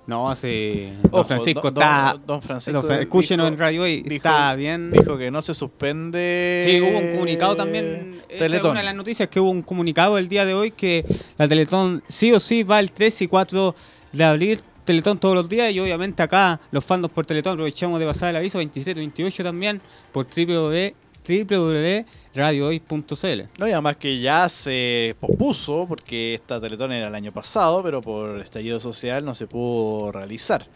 No, 0.06 0.28
hace. 0.28 0.92
Don 1.10 1.26
Francisco 1.26 1.68
está. 1.68 2.20
Don, 2.26 2.42
Francisco. 2.42 2.90
escúchenos 2.90 3.48
en 3.48 3.58
radio 3.58 3.82
hoy. 3.82 4.04
está 4.06 4.54
bien. 4.54 4.90
Dijo 4.90 5.16
que 5.16 5.30
no 5.30 5.40
se 5.40 5.54
suspende. 5.54 6.62
Sí, 6.66 6.80
hubo 6.80 6.98
un 6.98 7.12
comunicado 7.12 7.56
también. 7.56 8.22
Esa 8.28 8.56
es 8.56 8.64
una 8.64 8.80
de 8.80 8.84
las 8.84 8.94
noticias 8.94 9.28
que 9.28 9.40
hubo 9.40 9.50
un 9.50 9.62
comunicado 9.62 10.18
el 10.18 10.28
día 10.28 10.44
de 10.44 10.54
hoy 10.54 10.70
que 10.70 11.04
la 11.38 11.48
Teletón 11.48 12.02
sí 12.08 12.32
o 12.32 12.40
sí 12.40 12.62
va 12.62 12.80
el 12.80 12.92
3 12.92 13.22
y 13.22 13.28
4 13.28 13.74
de 14.12 14.24
abril. 14.24 14.60
Teletón 14.84 15.18
todos 15.18 15.34
los 15.34 15.48
días 15.48 15.72
y 15.72 15.80
obviamente 15.80 16.22
acá 16.22 16.60
los 16.70 16.84
fandos 16.84 17.10
por 17.10 17.24
Teletón 17.24 17.54
aprovechamos 17.54 17.98
de 17.98 18.04
pasar 18.04 18.28
el 18.30 18.36
aviso 18.36 18.58
27 18.58 19.00
28 19.00 19.42
también 19.42 19.80
por 20.12 20.26
www 20.26 21.03
www.radiohoy.cl. 21.26 23.42
No, 23.58 23.68
y 23.68 23.72
además 23.72 23.96
que 23.96 24.20
ya 24.20 24.48
se 24.48 25.16
pospuso, 25.20 25.86
porque 25.88 26.34
esta 26.34 26.60
Teletón 26.60 26.92
era 26.92 27.08
el 27.08 27.14
año 27.14 27.32
pasado, 27.32 27.82
pero 27.82 28.02
por 28.02 28.40
estallido 28.40 28.80
social 28.80 29.24
no 29.24 29.34
se 29.34 29.46
pudo 29.46 30.12
realizar. 30.12 30.66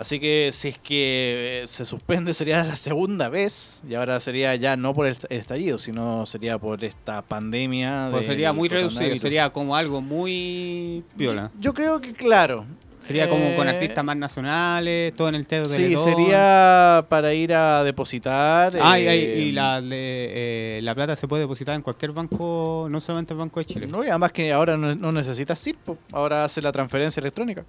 Así 0.00 0.18
que 0.18 0.48
si 0.50 0.68
es 0.68 0.78
que 0.78 1.60
eh, 1.62 1.66
se 1.66 1.84
suspende 1.84 2.32
sería 2.32 2.64
la 2.64 2.74
segunda 2.74 3.28
vez 3.28 3.82
y 3.86 3.96
ahora 3.96 4.18
sería 4.18 4.54
ya 4.54 4.74
no 4.74 4.94
por 4.94 5.06
el 5.06 5.14
estallido, 5.28 5.76
sino 5.76 6.24
sería 6.24 6.56
por 6.56 6.82
esta 6.82 7.20
pandemia. 7.20 8.08
Pues 8.10 8.24
sería 8.24 8.54
muy 8.54 8.70
reducido, 8.70 9.14
sería 9.18 9.50
como 9.50 9.76
algo 9.76 10.00
muy 10.00 11.04
viola. 11.16 11.52
Yo, 11.58 11.74
creo 11.74 12.00
que 12.00 12.14
claro. 12.14 12.64
Sería 13.00 13.28
como 13.28 13.56
con 13.56 13.66
eh, 13.66 13.70
artistas 13.70 14.04
más 14.04 14.16
nacionales, 14.16 15.16
todo 15.16 15.30
en 15.30 15.34
el 15.34 15.48
teatro 15.48 15.68
Sí, 15.68 15.96
sería 15.96 17.04
para 17.08 17.34
ir 17.34 17.52
a 17.54 17.82
depositar. 17.82 18.76
Ah, 18.80 19.00
y, 19.00 19.06
eh, 19.08 19.50
la, 19.52 19.80
la 19.80 20.94
plata 20.94 21.16
se 21.16 21.26
puede 21.26 21.42
depositar 21.42 21.74
en 21.74 21.82
cualquier 21.82 22.12
banco, 22.12 22.86
no 22.90 23.00
solamente 23.00 23.32
el 23.32 23.38
Banco 23.38 23.58
de 23.58 23.66
Chile. 23.66 23.86
No, 23.86 24.04
y 24.04 24.08
además 24.08 24.32
que 24.32 24.52
ahora 24.52 24.76
no, 24.76 24.94
no 24.94 25.12
necesitas 25.12 25.66
ir, 25.66 25.76
ahora 26.12 26.44
hace 26.44 26.62
la 26.62 26.70
transferencia 26.70 27.20
electrónica 27.20 27.64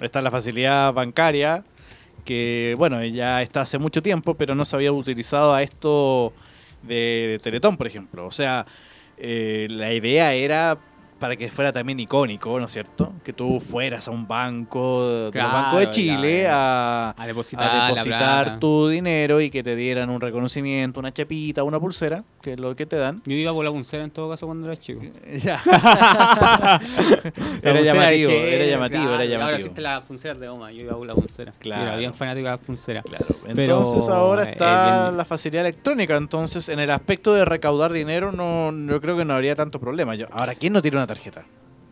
está 0.00 0.20
la 0.20 0.30
facilidad 0.30 0.92
bancaria, 0.92 1.64
que 2.24 2.74
bueno, 2.76 3.02
ya 3.04 3.42
está 3.42 3.62
hace 3.62 3.78
mucho 3.78 4.02
tiempo, 4.02 4.34
pero 4.34 4.54
no 4.54 4.64
se 4.64 4.76
había 4.76 4.92
utilizado 4.92 5.54
a 5.54 5.62
esto 5.62 6.32
de, 6.82 7.40
Teletón, 7.42 7.76
por 7.76 7.86
ejemplo. 7.86 8.26
O 8.26 8.30
sea, 8.30 8.66
eh, 9.16 9.66
la 9.70 9.92
idea 9.92 10.34
era 10.34 10.78
para 11.18 11.36
que 11.36 11.50
fuera 11.50 11.72
también 11.72 11.98
icónico, 12.00 12.58
¿no 12.58 12.66
es 12.66 12.72
cierto? 12.72 13.12
Que 13.24 13.32
tú 13.32 13.60
fueras 13.60 14.08
a 14.08 14.10
un 14.10 14.26
banco, 14.26 15.30
del 15.30 15.42
Banco 15.42 15.78
de 15.78 15.90
Chile, 15.90 16.46
a, 16.48 17.14
depositar, 17.26 18.58
tu 18.60 18.88
dinero 18.88 19.40
y 19.40 19.50
que 19.50 19.62
te 19.62 19.76
dieran 19.76 20.10
un 20.10 20.20
reconocimiento, 20.20 21.00
una 21.00 21.12
chapita, 21.12 21.62
una 21.64 21.80
pulsera, 21.80 22.22
que 22.42 22.52
es 22.52 22.60
lo 22.60 22.76
que 22.76 22.86
te 22.86 22.96
dan. 22.96 23.22
Yo 23.24 23.34
iba 23.34 23.52
por 23.52 23.64
la 23.64 23.70
pulsera 23.70 24.04
en 24.04 24.10
todo 24.10 24.30
caso 24.30 24.46
cuando 24.46 24.66
era 24.66 24.76
chico. 24.76 25.00
Ya. 25.36 25.62
era, 27.62 27.80
llamativo, 27.80 28.30
era 28.30 28.64
llamativo, 28.66 29.14
era 29.14 29.24
llamativo. 29.24 29.42
Ahora 29.42 29.56
existe 29.56 29.80
la 29.80 30.02
pulsera 30.02 30.34
de 30.34 30.48
Oma, 30.48 30.72
yo 30.72 30.82
iba 30.82 30.96
por 30.96 31.06
la 31.06 31.14
pulsera. 31.14 31.52
Claro. 31.58 31.82
Era 31.82 31.96
bien 31.96 32.14
fanático 32.14 32.46
de 32.46 32.50
la 32.50 32.58
pulsera. 32.58 33.02
Claro. 33.02 33.26
Entonces 33.46 34.08
ahora 34.08 34.44
está 34.44 35.10
la 35.10 35.24
facilidad 35.24 35.64
electrónica, 35.64 36.16
entonces 36.16 36.68
en 36.68 36.80
el 36.80 36.90
aspecto 36.90 37.34
de 37.34 37.44
recaudar 37.44 37.92
dinero 37.92 38.32
no, 38.32 38.72
yo 38.72 39.00
creo 39.00 39.16
que 39.16 39.24
no 39.24 39.34
habría 39.34 39.54
tanto 39.54 39.78
problema. 39.78 40.14
Yo, 40.14 40.26
ahora, 40.30 40.54
¿quién 40.54 40.72
no 40.72 40.82
tiene 40.82 40.96
una 40.96 41.05
tarjeta. 41.06 41.44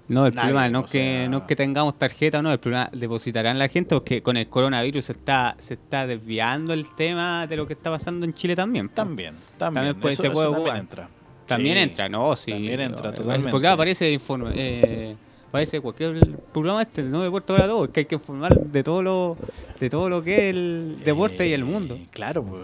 No, 0.09 0.27
el 0.27 0.33
problema 0.33 0.69
no 0.69 0.85
es, 0.85 0.91
que, 0.91 1.29
no 1.31 1.47
que 1.47 1.57
tengamos 1.57 1.99
tarjeta 1.99 2.41
o 2.41 2.43
no, 2.43 2.53
el 2.53 2.61
problema 2.61 2.91
depositarán 2.93 3.59
la 3.59 3.69
gente 3.69 3.95
o 3.95 4.05
que 4.05 4.23
con 4.23 4.37
el 4.37 4.49
coronavirus 4.49 5.07
se 5.07 5.13
está, 5.13 5.57
se 5.59 5.75
está 5.75 6.07
desviando 6.07 6.75
el 6.75 6.95
tema 6.95 7.47
de 7.47 7.57
lo 7.57 7.67
que 7.67 7.73
está 7.73 7.91
pasando 7.91 8.27
en 8.27 8.35
Chile 8.35 8.55
también. 8.55 8.91
También, 8.91 9.35
también. 9.57 9.95
puede, 9.95 10.15
se 10.17 10.31
puede 10.31 10.53
también 10.53 10.77
entra. 10.77 11.09
También 11.47 11.79
entra, 11.79 12.09
no, 12.09 12.37
sí. 12.37 12.51
También 12.51 12.81
entra, 12.81 13.15
totalmente. 13.15 13.51
Porque 13.51 13.63
claro, 13.63 13.79
parece 13.79 14.13
informe, 14.13 14.51
eh, 14.55 15.17
parece 15.51 15.81
cualquier 15.81 16.37
programa 16.53 16.83
este, 16.83 17.03
no 17.03 17.23
deporte 17.23 17.55
para 17.55 17.67
todo, 17.67 17.91
que 17.91 18.01
hay 18.01 18.07
que 18.07 18.17
informar 18.17 18.59
de 18.61 18.83
todo 18.83 19.03
lo, 19.03 19.39
de 19.81 19.89
todo 19.89 20.11
lo 20.11 20.23
que 20.23 20.35
es 20.35 20.55
el 20.55 20.99
deporte 21.03 21.49
y 21.49 21.55
el 21.55 21.65
mundo. 21.65 21.99
Claro, 22.11 22.45
pues, 22.45 22.63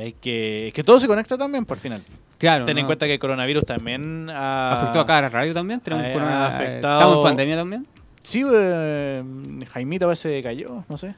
hay 0.00 0.12
que, 0.14 0.68
es 0.68 0.74
que 0.74 0.84
todo 0.84 1.00
se 1.00 1.06
conecta 1.06 1.38
también 1.38 1.64
por 1.64 1.78
final. 1.78 2.02
Claro. 2.44 2.66
Ten 2.66 2.76
en 2.76 2.84
cuenta 2.84 3.06
que 3.06 3.14
el 3.14 3.18
coronavirus 3.18 3.64
también 3.64 4.28
ha. 4.30 4.72
¿Afectó 4.72 5.00
a 5.00 5.06
cada 5.06 5.30
radio 5.30 5.54
también? 5.54 5.80
¿Tenemos 5.80 6.04
afectado... 6.20 6.98
¿Estamos 6.98 7.16
en 7.16 7.22
pandemia 7.22 7.56
también? 7.56 7.86
Sí, 8.22 8.44
eh, 8.52 9.22
Jaimito 9.72 10.04
a 10.04 10.08
veces 10.08 10.42
cayó, 10.42 10.84
no 10.86 10.98
sé. 10.98 11.14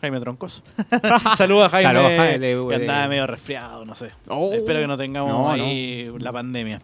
Jaime 0.00 0.20
Troncos. 0.20 0.62
Saludos 1.36 1.66
a 1.66 1.70
Jaime. 1.70 1.88
Saludos 1.88 2.12
a 2.12 2.16
Jaime 2.16 2.38
que 2.38 2.74
andaba 2.74 3.08
medio 3.08 3.26
resfriado, 3.26 3.84
no 3.84 3.96
sé. 3.96 4.10
Oh. 4.28 4.52
Espero 4.52 4.78
que 4.78 4.86
no 4.86 4.96
tengamos 4.96 5.50
ahí 5.50 6.08
la 6.18 6.32
pandemia. 6.32 6.80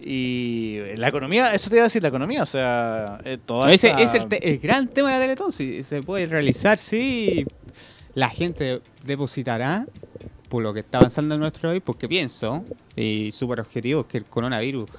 Y 0.00 0.78
la 0.96 1.08
economía, 1.08 1.52
eso 1.54 1.68
te 1.68 1.76
iba 1.76 1.82
a 1.82 1.86
decir, 1.88 2.00
la 2.02 2.08
economía, 2.08 2.42
o 2.42 2.46
sea, 2.46 3.18
eh, 3.24 3.36
toda 3.44 3.70
Ese 3.72 3.94
es 3.98 4.14
el, 4.14 4.26
el, 4.30 4.58
gran 4.58 4.88
tema 4.88 5.08
de 5.08 5.14
la 5.14 5.20
Teletón, 5.20 5.52
si 5.52 5.82
se 5.82 6.02
puede 6.02 6.26
realizar, 6.28 6.78
sí, 6.78 7.44
la 8.14 8.28
gente 8.28 8.80
depositará 9.04 9.86
por 10.48 10.62
lo 10.62 10.72
que 10.72 10.80
está 10.80 10.98
avanzando 10.98 11.34
en 11.34 11.40
nuestro 11.40 11.70
país, 11.70 11.82
porque 11.84 12.08
pienso, 12.08 12.64
y 12.96 13.30
súper 13.30 13.60
objetivo, 13.60 14.06
que 14.06 14.18
el 14.18 14.24
coronavirus 14.24 14.90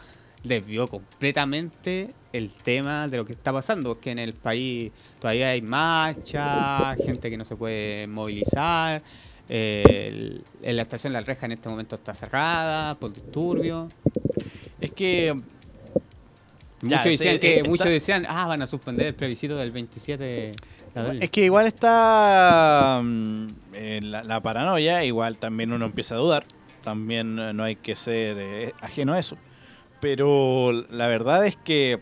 desvió 0.44 0.88
completamente 0.88 2.10
el 2.32 2.52
tema 2.52 3.08
de 3.08 3.18
lo 3.18 3.26
que 3.26 3.34
está 3.34 3.52
pasando, 3.52 4.00
que 4.00 4.12
en 4.12 4.20
el 4.20 4.34
país 4.34 4.92
todavía 5.20 5.50
hay 5.50 5.62
marcha, 5.62 6.96
gente 6.96 7.30
que 7.30 7.38
no 7.38 7.46
se 7.46 7.56
puede 7.56 8.08
movilizar, 8.08 9.02
en 9.50 10.44
la 10.62 10.82
estación 10.82 11.12
La 11.12 11.22
Reja 11.22 11.48
en 11.48 11.54
este 11.54 11.70
momento 11.70 11.96
está 11.96 12.14
cerrada 12.14 12.96
por 13.00 13.12
disturbios. 13.12 13.92
Es 14.80 14.94
que 14.94 15.36
muchos 16.82 17.06
decían 17.06 17.40
que 17.40 17.64
muchos 17.64 17.88
decían, 17.88 18.26
ah, 18.30 18.48
van 18.48 18.62
a 18.62 18.68
suspender 18.68 19.08
el 19.08 19.16
plebiscito 19.16 19.58
del 19.58 19.72
27 19.72 20.54
es 20.96 21.32
que 21.32 21.46
igual 21.46 21.68
está 21.68 23.02
mm, 23.04 23.48
la, 24.02 24.42
paranoia, 24.42 25.04
igual 25.04 25.38
también 25.38 25.72
uno 25.74 25.86
empieza 25.86 26.16
a 26.16 26.18
dudar, 26.18 26.46
también 26.84 27.38
eh, 27.40 27.54
no 27.54 27.64
hay 27.64 27.76
que 27.76 27.96
ser 27.96 28.38
eh, 28.40 28.74
ajeno 28.82 29.14
a 29.14 29.20
eso. 29.20 29.38
Pero 30.00 30.72
la 30.90 31.08
verdad 31.08 31.46
es 31.46 31.56
que 31.56 32.00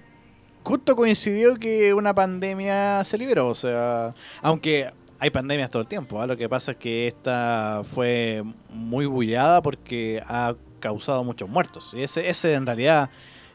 justo 0.63 0.95
coincidió 0.95 1.55
que 1.55 1.93
una 1.93 2.13
pandemia 2.13 3.03
se 3.03 3.17
liberó, 3.17 3.49
o 3.49 3.55
sea, 3.55 4.13
aunque 4.41 4.91
hay 5.19 5.29
pandemias 5.29 5.69
todo 5.69 5.81
el 5.81 5.87
tiempo, 5.87 6.21
¿ah? 6.21 6.27
lo 6.27 6.37
que 6.37 6.47
pasa 6.47 6.73
es 6.73 6.77
que 6.77 7.07
esta 7.07 7.81
fue 7.83 8.43
muy 8.69 9.05
bullada 9.05 9.61
porque 9.61 10.21
ha 10.27 10.55
causado 10.79 11.23
muchos 11.23 11.49
muertos. 11.49 11.93
Y 11.95 12.03
ese, 12.03 12.29
ese 12.29 12.53
en 12.53 12.65
realidad 12.65 13.09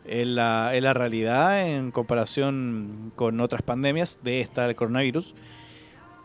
es 0.04 0.26
la, 0.26 0.72
la 0.80 0.94
realidad 0.94 1.66
en 1.68 1.90
comparación 1.90 3.12
con 3.16 3.40
otras 3.40 3.62
pandemias 3.62 4.18
de 4.22 4.40
esta 4.40 4.66
del 4.66 4.76
coronavirus. 4.76 5.34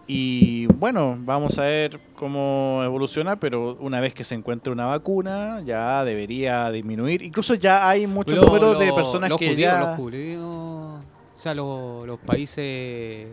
Y 0.10 0.68
bueno, 0.68 1.18
vamos 1.20 1.60
a 1.60 1.64
ver 1.64 2.00
cómo 2.16 2.82
evoluciona, 2.84 3.38
pero 3.38 3.76
una 3.82 4.00
vez 4.00 4.14
que 4.14 4.24
se 4.24 4.36
encuentre 4.36 4.72
una 4.72 4.86
vacuna, 4.86 5.62
ya 5.66 6.06
debería 6.06 6.72
disminuir. 6.72 7.22
Incluso 7.22 7.56
ya 7.56 7.90
hay 7.90 8.08
mucho 8.08 8.36
número 8.38 8.80
de 8.80 8.94
personas 8.94 9.30
que 9.38 9.54
ya... 9.56 9.80
Los 9.80 9.96
judíos, 9.98 10.46
o 10.46 11.02
sea, 11.36 11.54
los, 11.54 12.20
países 12.26 13.28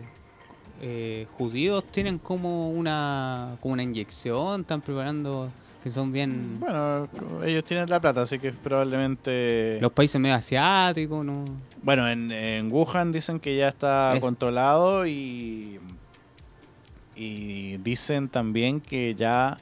eh, 0.81 1.27
judíos 1.37 1.85
tienen 1.91 2.19
como 2.19 2.69
una, 2.71 3.57
como 3.61 3.73
una 3.73 3.83
inyección, 3.83 4.61
están 4.61 4.81
preparando 4.81 5.49
que 5.85 5.91
son 5.91 6.11
bien... 6.11 6.59
Bueno, 6.59 7.07
ellos 7.45 7.63
tienen 7.63 7.87
la 7.87 7.99
plata, 7.99 8.23
así 8.23 8.39
que 8.39 8.51
probablemente... 8.51 9.77
Los 9.79 9.91
países 9.91 10.19
medio 10.19 10.33
asiáticos, 10.33 11.23
¿no? 11.23 11.45
Bueno, 11.83 12.09
en, 12.09 12.71
Wuhan 12.71 13.11
dicen 13.11 13.39
que 13.39 13.55
ya 13.55 13.67
está 13.67 14.15
controlado 14.19 15.05
y... 15.05 15.79
Y 17.15 17.77
dicen 17.77 18.29
también 18.29 18.81
que 18.81 19.13
ya 19.13 19.59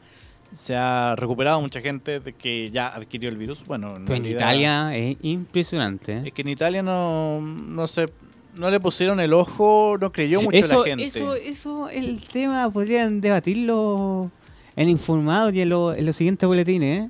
se 0.53 0.77
ha 0.77 1.13
recuperado 1.17 1.59
mucha 1.59 1.81
gente 1.81 2.21
de 2.21 2.31
que 2.31 2.71
ya 2.71 2.87
adquirió 2.87 3.27
el 3.27 3.35
virus. 3.35 3.65
Bueno, 3.65 3.97
en, 3.97 4.25
Italia 4.25 4.95
es 4.95 5.17
impresionante. 5.23 6.19
¿eh? 6.19 6.21
Es 6.27 6.31
que 6.31 6.43
en 6.43 6.47
Italia 6.47 6.81
no, 6.81 7.41
no 7.41 7.85
se 7.85 8.07
no 8.55 8.71
le 8.71 8.79
pusieron 8.79 9.19
el 9.19 9.33
ojo, 9.33 9.97
no 9.99 10.13
creyó 10.13 10.41
mucho 10.41 10.65
la 10.65 10.83
gente. 10.85 11.05
Eso, 11.05 11.35
eso, 11.35 11.89
el 11.89 12.23
tema 12.23 12.69
podrían 12.69 13.19
debatirlo 13.19 14.31
en 14.75 14.89
informados 14.89 15.53
y 15.53 15.61
en, 15.61 15.69
los 15.69 16.15
siguientes 16.15 16.47
boletines. 16.47 17.05
¿eh? 17.05 17.09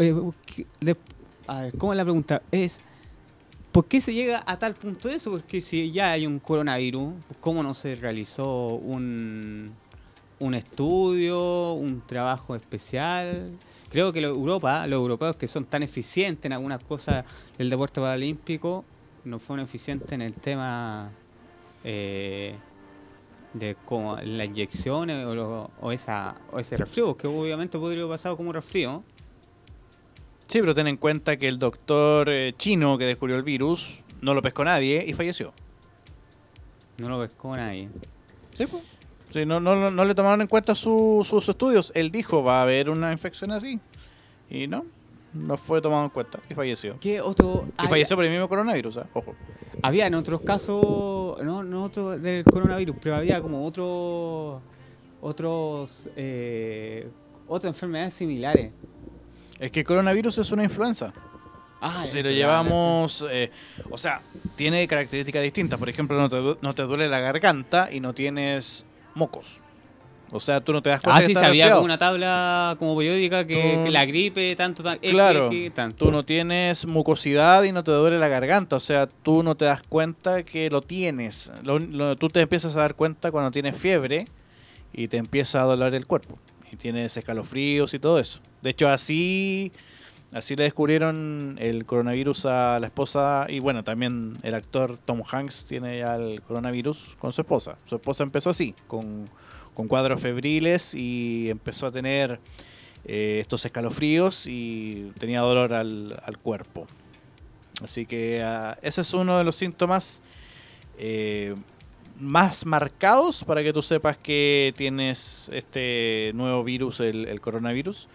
eh 0.00 0.94
a 1.46 1.62
ver, 1.62 1.72
¿cómo 1.78 1.92
es 1.92 1.96
la 1.96 2.04
pregunta? 2.04 2.42
Es, 2.52 2.80
¿por 3.72 3.86
qué 3.86 4.00
se 4.00 4.14
llega 4.14 4.42
a 4.46 4.58
tal 4.58 4.74
punto 4.74 5.08
de 5.08 5.16
eso? 5.16 5.30
Porque 5.30 5.60
si 5.60 5.90
ya 5.90 6.12
hay 6.12 6.26
un 6.26 6.38
coronavirus, 6.38 7.14
¿cómo 7.40 7.62
no 7.62 7.74
se 7.74 7.96
realizó 7.96 8.74
un, 8.74 9.70
un 10.38 10.54
estudio, 10.54 11.72
un 11.72 12.02
trabajo 12.06 12.54
especial? 12.54 13.50
Creo 13.90 14.12
que 14.12 14.20
Europa, 14.20 14.86
los 14.86 14.98
europeos 14.98 15.34
que 15.34 15.48
son 15.48 15.64
tan 15.64 15.82
eficientes 15.82 16.44
en 16.46 16.52
algunas 16.52 16.80
cosas 16.80 17.24
del 17.58 17.68
deporte 17.68 18.00
paralímpico, 18.00 18.84
no 19.24 19.38
fueron 19.40 19.64
eficientes 19.64 20.12
en 20.12 20.22
el 20.22 20.34
tema 20.34 21.10
eh, 21.82 22.54
de 23.52 23.76
como 23.84 24.16
la 24.16 24.44
inyección 24.44 25.10
o, 25.10 25.70
o, 25.80 25.92
esa, 25.92 26.34
o 26.52 26.58
ese 26.58 26.76
resfrío, 26.76 27.16
que 27.16 27.26
obviamente 27.26 27.78
podría 27.78 28.02
haber 28.02 28.14
pasado 28.14 28.36
como 28.36 28.52
resfrío. 28.52 29.02
Sí, 30.46 30.60
pero 30.60 30.74
ten 30.74 30.88
en 30.88 30.96
cuenta 30.96 31.36
que 31.36 31.48
el 31.48 31.58
doctor 31.58 32.28
eh, 32.28 32.54
chino 32.56 32.98
que 32.98 33.04
descubrió 33.04 33.36
el 33.36 33.42
virus 33.42 34.04
no 34.20 34.34
lo 34.34 34.42
pescó 34.42 34.64
nadie 34.64 35.04
y 35.06 35.12
falleció. 35.12 35.52
No 36.98 37.08
lo 37.08 37.20
pescó 37.20 37.56
nadie. 37.56 37.88
Sí, 38.54 38.66
pues. 38.66 38.82
Sí, 39.32 39.46
no, 39.46 39.60
no, 39.60 39.90
no, 39.92 40.04
le 40.04 40.14
tomaron 40.14 40.40
en 40.40 40.48
cuenta 40.48 40.74
sus 40.74 41.48
estudios. 41.48 41.92
Él 41.94 42.10
dijo, 42.10 42.42
va 42.42 42.58
a 42.58 42.62
haber 42.62 42.90
una 42.90 43.12
infección 43.12 43.52
así. 43.52 43.78
Y 44.50 44.66
no, 44.66 44.84
no 45.32 45.56
fue 45.56 45.80
tomado 45.80 46.04
en 46.04 46.10
cuenta 46.10 46.40
y 46.48 46.54
falleció. 46.54 46.96
¿Qué 47.00 47.20
otro? 47.20 47.66
Y 47.82 47.86
falleció 47.86 48.16
por 48.16 48.24
el 48.24 48.30
mismo 48.30 48.48
coronavirus, 48.48 48.98
¿eh? 48.98 49.02
ojo. 49.14 49.34
Había 49.82 50.06
en 50.06 50.14
otros 50.14 50.40
casos, 50.42 51.40
no, 51.42 51.62
no 51.62 51.84
otro 51.84 52.18
del 52.18 52.44
coronavirus, 52.44 52.96
pero 53.00 53.16
había 53.16 53.40
como 53.40 53.64
otros, 53.64 54.60
otros, 55.20 56.08
eh, 56.16 57.08
otras 57.46 57.74
enfermedades 57.74 58.14
similares. 58.14 58.72
Es 59.58 59.70
que 59.70 59.80
el 59.80 59.86
coronavirus 59.86 60.38
es 60.38 60.50
una 60.50 60.64
influenza. 60.64 61.12
Ah, 61.80 62.04
si 62.10 62.22
lo 62.22 62.30
llevamos, 62.30 63.24
eh, 63.30 63.50
o 63.90 63.96
sea, 63.96 64.20
tiene 64.56 64.86
características 64.86 65.42
distintas. 65.42 65.78
Por 65.78 65.88
ejemplo, 65.88 66.18
no 66.18 66.28
te, 66.28 66.58
no 66.60 66.74
te 66.74 66.82
duele 66.82 67.08
la 67.08 67.20
garganta 67.20 67.88
y 67.90 68.00
no 68.00 68.12
tienes 68.12 68.84
mocos. 69.14 69.62
O 70.32 70.38
sea, 70.38 70.60
tú 70.60 70.72
no 70.72 70.82
te 70.82 70.90
das 70.90 71.00
cuenta. 71.00 71.22
Ah, 71.22 71.26
sí, 71.26 71.34
sabía 71.34 71.72
como 71.72 71.84
una 71.84 71.98
tabla 71.98 72.76
como 72.78 72.96
periódica 72.96 73.46
que, 73.46 73.88
la 73.90 74.04
gripe, 74.06 74.54
tanto, 74.54 74.84
claro, 75.00 75.50
Tú 75.96 76.10
no 76.10 76.24
tienes 76.24 76.86
mucosidad 76.86 77.64
y 77.64 77.72
no 77.72 77.82
te 77.82 77.90
duele 77.90 78.18
la 78.18 78.28
garganta. 78.28 78.76
O 78.76 78.80
sea, 78.80 79.06
tú 79.06 79.42
no 79.42 79.56
te 79.56 79.64
das 79.64 79.82
cuenta 79.82 80.44
que 80.44 80.70
lo 80.70 80.82
tienes. 80.82 81.50
tú 82.18 82.28
te 82.28 82.40
empiezas 82.40 82.76
a 82.76 82.80
dar 82.80 82.94
cuenta 82.94 83.32
cuando 83.32 83.50
tienes 83.50 83.76
fiebre 83.76 84.26
y 84.92 85.08
te 85.08 85.16
empieza 85.16 85.62
a 85.62 85.64
doler 85.64 85.94
el 85.94 86.06
cuerpo. 86.06 86.38
Y 86.70 86.76
tienes 86.76 87.16
escalofríos 87.16 87.92
y 87.94 87.98
todo 87.98 88.20
eso. 88.20 88.40
De 88.62 88.70
hecho, 88.70 88.88
así, 88.88 89.72
así 90.32 90.54
le 90.54 90.62
descubrieron 90.62 91.56
el 91.58 91.84
coronavirus 91.86 92.46
a 92.46 92.78
la 92.78 92.86
esposa. 92.86 93.46
Y 93.48 93.58
bueno, 93.58 93.82
también 93.82 94.36
el 94.44 94.54
actor 94.54 94.96
Tom 94.98 95.22
Hanks 95.28 95.66
tiene 95.66 95.98
ya 95.98 96.14
el 96.14 96.40
coronavirus 96.42 97.16
con 97.18 97.32
su 97.32 97.40
esposa. 97.40 97.76
Su 97.86 97.96
esposa 97.96 98.22
empezó 98.22 98.50
así, 98.50 98.76
con 98.86 99.28
con 99.74 99.88
cuadros 99.88 100.20
febriles 100.20 100.94
y 100.94 101.48
empezó 101.50 101.86
a 101.86 101.92
tener 101.92 102.40
eh, 103.04 103.38
estos 103.40 103.64
escalofríos 103.64 104.46
y 104.46 105.12
tenía 105.18 105.40
dolor 105.40 105.72
al, 105.72 106.38
cuerpo. 106.42 106.86
Así 107.82 108.04
que 108.04 108.42
ah, 108.42 108.78
ese 108.82 109.00
es 109.00 109.14
uno 109.14 109.38
de 109.38 109.44
los 109.44 109.56
síntomas 109.56 110.20
eh, 110.98 111.54
más 112.18 112.66
marcados 112.66 113.42
para 113.44 113.62
que 113.62 113.72
tú 113.72 113.80
sepas 113.80 114.18
que 114.18 114.74
tienes 114.76 115.50
este 115.52 116.32
nuevo 116.34 116.62
virus, 116.62 117.00
el, 117.00 117.40
coronavirus. 117.40 118.08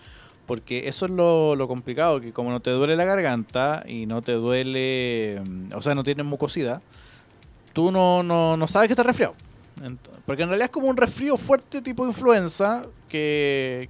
Porque 0.46 0.88
eso 0.88 1.06
es 1.08 1.12
lo, 1.12 1.56
lo, 1.56 1.68
complicado, 1.68 2.22
que 2.22 2.32
como 2.32 2.52
no 2.52 2.60
te 2.60 2.70
duele 2.70 2.96
la 2.96 3.06
garganta 3.06 3.84
y 3.88 4.06
no 4.06 4.22
te 4.22 4.34
duele, 4.34 5.42
o 5.74 5.82
sea, 5.82 5.96
no 5.96 6.04
tienes 6.04 6.24
mucosidad, 6.24 6.84
tú 7.74 7.92
no, 7.92 8.22
no, 8.22 8.56
no 8.56 8.68
sabes 8.68 8.88
que 8.88 8.94
estás 8.94 9.08
resfriado. 9.08 9.34
Porque 10.26 10.44
en 10.44 10.50
realidad 10.50 10.66
es 10.66 10.72
como 10.72 10.88
un 10.88 10.98
resfrío 10.98 11.38
fuerte 11.38 11.82
tipo 11.82 12.06
influenza 12.06 12.86
que, 13.10 13.90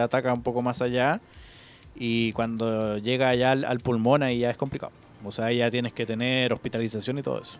ataca 0.00 0.32
un 0.32 0.42
poco 0.42 0.62
más 0.62 0.82
allá. 0.82 1.20
Y 1.94 2.32
cuando 2.32 2.98
llega 2.98 3.28
allá 3.28 3.52
al, 3.52 3.80
pulmón 3.80 4.22
ahí 4.22 4.40
ya 4.40 4.50
es 4.50 4.56
complicado. 4.56 4.92
O 5.24 5.32
sea, 5.32 5.52
ya 5.52 5.70
tienes 5.70 5.92
que 5.92 6.06
tener 6.06 6.52
hospitalización 6.52 7.18
y 7.18 7.22
todo 7.22 7.40
eso. 7.40 7.58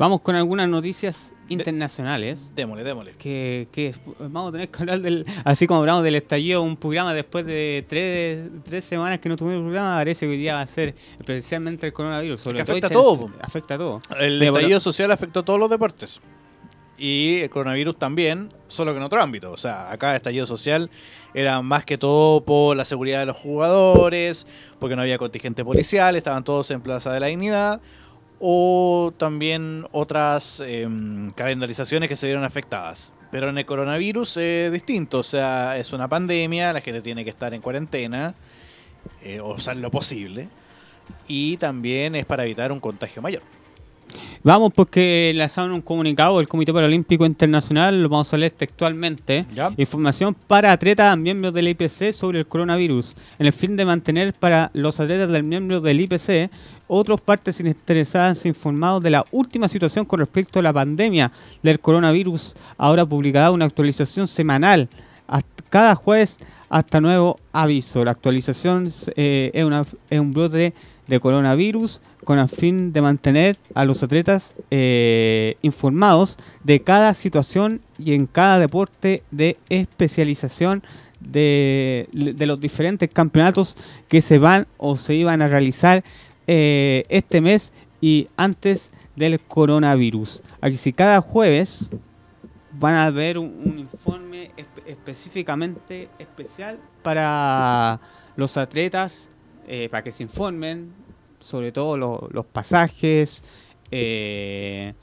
Vamos 0.00 0.22
con 0.22 0.34
algunas 0.34 0.66
noticias 0.66 1.34
internacionales. 1.50 2.52
démosle, 2.56 2.84
démosle. 2.84 3.12
Que, 3.18 3.94
vamos 4.18 4.48
a 4.48 4.52
tener 4.52 4.70
que 4.70 4.78
hablar 4.78 5.00
del. 5.00 5.26
Así 5.44 5.66
como 5.66 5.80
hablamos 5.80 6.02
del 6.04 6.14
estallido, 6.14 6.62
un 6.62 6.78
programa 6.78 7.12
después 7.12 7.44
de 7.44 7.84
tres, 7.86 8.48
tres 8.64 8.82
semanas 8.82 9.18
que 9.18 9.28
no 9.28 9.36
tuvimos 9.36 9.60
programa, 9.60 9.96
parece 9.96 10.24
que 10.24 10.32
hoy 10.32 10.38
día 10.38 10.54
va 10.54 10.62
a 10.62 10.66
ser 10.66 10.94
especialmente 11.18 11.86
el 11.86 11.92
coronavirus. 11.92 12.40
Sobre 12.40 12.62
afecta 12.62 12.86
a 12.86 12.90
todo. 12.90 13.30
Afecta 13.42 13.74
a 13.74 13.76
todo. 13.76 14.00
El 14.18 14.40
estallido 14.40 14.80
social 14.80 15.12
afectó 15.12 15.40
a 15.40 15.44
todos 15.44 15.60
los 15.60 15.68
deportes. 15.68 16.18
Y 16.96 17.40
el 17.40 17.50
coronavirus 17.50 17.98
también, 17.98 18.48
solo 18.68 18.92
que 18.92 18.96
en 18.96 19.02
otro 19.02 19.20
ámbito. 19.20 19.52
O 19.52 19.58
sea, 19.58 19.92
acá 19.92 20.12
el 20.12 20.16
estallido 20.16 20.46
social 20.46 20.88
era 21.34 21.60
más 21.60 21.84
que 21.84 21.98
todo 21.98 22.42
por 22.42 22.74
la 22.74 22.86
seguridad 22.86 23.20
de 23.20 23.26
los 23.26 23.36
jugadores, 23.36 24.46
porque 24.78 24.96
no 24.96 25.02
había 25.02 25.18
contingente 25.18 25.62
policial, 25.62 26.16
estaban 26.16 26.42
todos 26.42 26.70
en 26.70 26.80
Plaza 26.80 27.12
de 27.12 27.20
la 27.20 27.26
Dignidad 27.26 27.82
o 28.40 29.12
también 29.18 29.86
otras 29.92 30.60
em, 30.60 31.30
calendarizaciones 31.32 32.08
que 32.08 32.16
se 32.16 32.26
vieron 32.26 32.42
afectadas. 32.42 33.12
Pero 33.30 33.50
en 33.50 33.58
el 33.58 33.66
coronavirus 33.66 34.38
es 34.38 34.72
distinto, 34.72 35.18
o 35.18 35.22
sea, 35.22 35.76
es 35.76 35.92
una 35.92 36.08
pandemia, 36.08 36.72
la 36.72 36.80
gente 36.80 37.02
tiene 37.02 37.22
que 37.22 37.30
estar 37.30 37.54
en 37.54 37.60
cuarentena, 37.60 38.34
eh, 39.22 39.40
o 39.40 39.58
sea, 39.58 39.74
lo 39.74 39.90
posible, 39.90 40.48
y 41.28 41.56
también 41.58 42.16
es 42.16 42.26
para 42.26 42.44
evitar 42.44 42.72
un 42.72 42.80
contagio 42.80 43.22
mayor. 43.22 43.42
Vamos 44.42 44.72
porque 44.74 45.32
lanzaron 45.34 45.72
un 45.72 45.82
comunicado 45.82 46.38
del 46.38 46.48
Comité 46.48 46.72
Paralímpico 46.72 47.26
Internacional, 47.26 48.02
lo 48.02 48.08
vamos 48.08 48.32
a 48.32 48.38
leer 48.38 48.52
textualmente. 48.52 49.44
Información 49.76 50.34
para 50.46 50.72
atletas 50.72 51.16
miembros 51.18 51.52
del 51.52 51.68
IPC 51.68 52.12
sobre 52.12 52.38
el 52.38 52.46
coronavirus, 52.46 53.16
en 53.38 53.46
el 53.46 53.52
fin 53.52 53.76
de 53.76 53.84
mantener 53.84 54.32
para 54.32 54.70
los 54.72 54.98
atletas 54.98 55.30
del 55.30 55.42
miembro 55.42 55.80
del 55.80 56.00
IPC 56.00 56.50
otras 56.88 57.20
partes 57.20 57.60
interesadas 57.60 58.46
informados 58.46 59.02
de 59.02 59.10
la 59.10 59.24
última 59.30 59.68
situación 59.68 60.04
con 60.04 60.18
respecto 60.18 60.58
a 60.58 60.62
la 60.62 60.72
pandemia 60.72 61.30
del 61.62 61.78
coronavirus. 61.78 62.56
Ahora 62.78 63.06
publicada 63.06 63.52
una 63.52 63.66
actualización 63.66 64.26
semanal 64.26 64.88
cada 65.70 65.94
jueves 65.94 66.38
hasta 66.68 67.00
nuevo 67.00 67.40
aviso. 67.52 68.04
La 68.04 68.10
actualización 68.10 68.90
eh, 69.16 69.50
es, 69.54 69.64
una, 69.64 69.84
es 70.10 70.20
un 70.20 70.32
brote 70.32 70.74
de 71.10 71.20
coronavirus 71.20 72.00
con 72.24 72.38
el 72.38 72.48
fin 72.48 72.92
de 72.92 73.02
mantener 73.02 73.58
a 73.74 73.84
los 73.84 74.02
atletas 74.02 74.56
eh, 74.70 75.56
informados 75.60 76.38
de 76.64 76.80
cada 76.80 77.12
situación 77.14 77.82
y 77.98 78.14
en 78.14 78.26
cada 78.26 78.58
deporte 78.58 79.24
de 79.30 79.58
especialización 79.68 80.82
de, 81.18 82.08
los 82.12 82.60
diferentes 82.60 83.10
campeonatos 83.12 83.76
que 84.08 84.22
se 84.22 84.38
van 84.38 84.68
o 84.78 84.96
se 84.96 85.14
iban 85.14 85.42
a 85.42 85.48
realizar 85.48 86.04
eh, 86.46 87.04
este 87.08 87.40
mes 87.40 87.72
y 88.00 88.28
antes 88.36 88.92
del 89.16 89.40
coronavirus. 89.40 90.42
Aquí 90.60 90.76
si 90.76 90.92
cada 90.92 91.20
jueves 91.20 91.90
van 92.72 92.94
a 92.94 93.10
ver 93.10 93.36
un, 93.36 93.78
informe 93.78 94.52
específicamente 94.86 96.08
especial 96.20 96.78
para 97.02 98.00
los 98.36 98.56
atletas, 98.56 99.30
eh, 99.66 99.88
para 99.88 100.02
que 100.02 100.12
se 100.12 100.22
informen 100.22 100.99
sobre 101.40 101.72
todo 101.72 101.96
los 101.96 102.46
pasajes, 102.46 103.42
eh, 103.90 104.94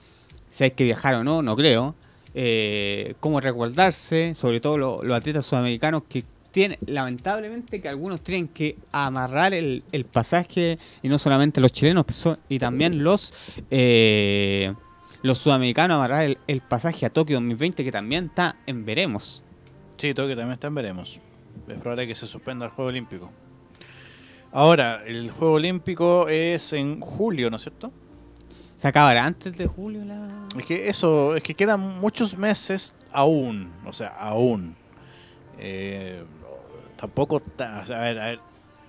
si 0.50 0.64
hay 0.64 0.72
que 0.72 0.84
viajar 0.84 1.16
o 1.16 1.24
no, 1.24 1.42
no 1.42 1.56
creo, 1.56 1.96
eh, 2.34 3.16
cómo 3.20 3.40
resguardarse, 3.42 4.36
sobre 4.36 4.60
todo 4.60 4.78
los 4.78 5.18
atletas 5.18 5.46
sudamericanos 5.46 6.04
que 6.08 6.24
tienen, 6.52 6.78
lamentablemente 6.88 7.82
que 7.82 7.90
algunos 7.90 8.22
tienen 8.22 8.48
que 8.48 8.78
amarrar 8.92 9.54
el, 9.54 9.84
pasaje, 10.12 10.80
y 11.04 11.10
no 11.10 11.18
solamente 11.18 11.62
los 11.62 11.72
chilenos, 11.72 12.06
y 12.50 12.60
también 12.60 13.04
los... 13.04 13.34
Eh, 13.72 14.74
los 15.24 15.40
sudamericanos 15.40 15.96
amarrar 15.96 16.24
el, 16.24 16.38
el, 16.46 16.62
pasaje 16.62 17.06
a 17.08 17.10
Tokio 17.10 17.38
2020 17.38 17.84
que 17.84 17.92
también 17.92 18.26
está 18.26 18.56
en 18.68 18.86
veremos. 18.86 19.44
Sí, 19.98 20.14
Tokio 20.14 20.36
también 20.36 20.54
está 20.54 20.68
en 20.68 20.76
veremos. 20.76 21.20
Es 21.68 21.78
probable 21.80 22.08
que 22.08 22.14
se 22.14 22.28
suspenda 22.28 22.66
el 22.66 22.72
Juego 22.72 22.90
Olímpico. 22.90 23.32
Ahora, 24.52 25.04
el 25.06 25.32
Juego 25.32 25.56
Olímpico 25.56 26.28
es 26.28 26.74
en 26.74 27.00
julio, 27.00 27.50
¿no 27.50 27.58
es 27.58 27.64
cierto? 27.64 27.92
¿Se 28.76 28.88
acabará 28.88 29.26
antes 29.26 29.58
de 29.58 29.68
julio 29.68 30.06
la.? 30.06 30.48
Es 30.58 30.66
que 30.66 30.88
eso, 30.88 31.36
es 31.36 31.44
que 31.44 31.54
quedan 31.54 32.00
muchos 32.00 32.38
meses 32.38 32.94
aún, 33.12 33.74
o 33.86 33.94
sea, 33.94 34.10
aún. 34.10 34.76
Eh, 35.60 36.24
tampoco. 36.96 37.42
A 37.60 38.00
ver, 38.00 38.20
a 38.20 38.26
ver, 38.26 38.40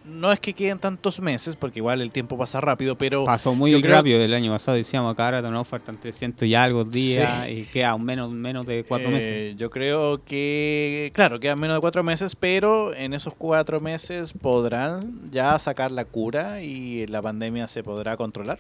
no 0.08 0.32
es 0.32 0.40
que 0.40 0.52
queden 0.54 0.78
tantos 0.78 1.20
meses, 1.20 1.56
porque 1.56 1.78
igual 1.78 2.00
el 2.00 2.10
tiempo 2.10 2.36
pasa 2.36 2.60
rápido, 2.60 2.96
pero... 2.96 3.24
Pasó 3.24 3.54
muy 3.54 3.80
rápido 3.80 4.20
el 4.20 4.32
año 4.34 4.50
pasado, 4.50 4.76
decíamos 4.76 5.12
acá 5.12 5.26
ahora 5.26 5.42
no 5.50 5.64
faltan 5.64 5.96
300 5.96 6.46
y 6.48 6.54
algo 6.54 6.84
días 6.84 7.48
y 7.48 7.64
queda 7.64 7.96
menos, 7.98 8.30
menos 8.30 8.66
de 8.66 8.84
cuatro 8.84 9.10
meses. 9.10 9.30
Eh, 9.30 9.54
yo 9.56 9.70
creo 9.70 10.24
que, 10.24 11.10
claro, 11.14 11.38
quedan 11.38 11.60
menos 11.60 11.76
de 11.76 11.80
cuatro 11.80 12.02
meses, 12.02 12.34
pero 12.34 12.94
en 12.94 13.12
esos 13.12 13.34
cuatro 13.34 13.80
meses 13.80 14.32
podrán 14.32 15.30
ya 15.30 15.58
sacar 15.58 15.92
la 15.92 16.04
cura 16.04 16.62
y 16.62 17.06
la 17.06 17.22
pandemia 17.22 17.68
se 17.68 17.82
podrá 17.82 18.16
controlar. 18.16 18.58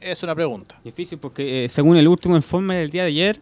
Es 0.00 0.22
una 0.22 0.34
pregunta. 0.34 0.80
Difícil 0.84 1.18
porque 1.18 1.64
eh, 1.64 1.68
según 1.68 1.96
el 1.96 2.06
último 2.06 2.36
informe 2.36 2.76
del 2.76 2.90
día 2.90 3.02
de 3.02 3.08
ayer, 3.08 3.40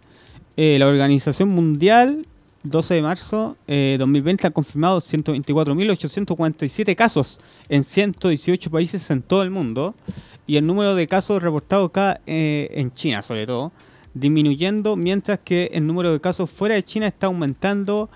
eh, 0.56 0.78
la 0.78 0.88
Organización 0.88 1.50
Mundial 1.50 2.26
12 2.64 2.94
de 2.94 3.02
marzo 3.02 3.56
eh, 3.68 3.96
2020 3.98 4.46
ha 4.48 4.50
confirmado 4.50 5.00
124.847 5.00 6.96
casos 6.96 7.40
en 7.68 7.84
118 7.84 8.70
países 8.70 9.08
en 9.10 9.22
todo 9.22 9.42
el 9.42 9.50
mundo 9.50 9.94
y 10.46 10.56
el 10.56 10.66
número 10.66 10.94
de 10.94 11.06
casos 11.06 11.40
reportados 11.42 11.90
acá 11.90 12.20
eh, 12.26 12.68
en 12.72 12.92
China 12.92 13.22
sobre 13.22 13.46
todo 13.46 13.70
disminuyendo 14.12 14.96
mientras 14.96 15.38
que 15.38 15.70
el 15.72 15.86
número 15.86 16.12
de 16.12 16.20
casos 16.20 16.50
fuera 16.50 16.74
de 16.74 16.82
China 16.82 17.06
está 17.06 17.28
aumentando 17.28 18.10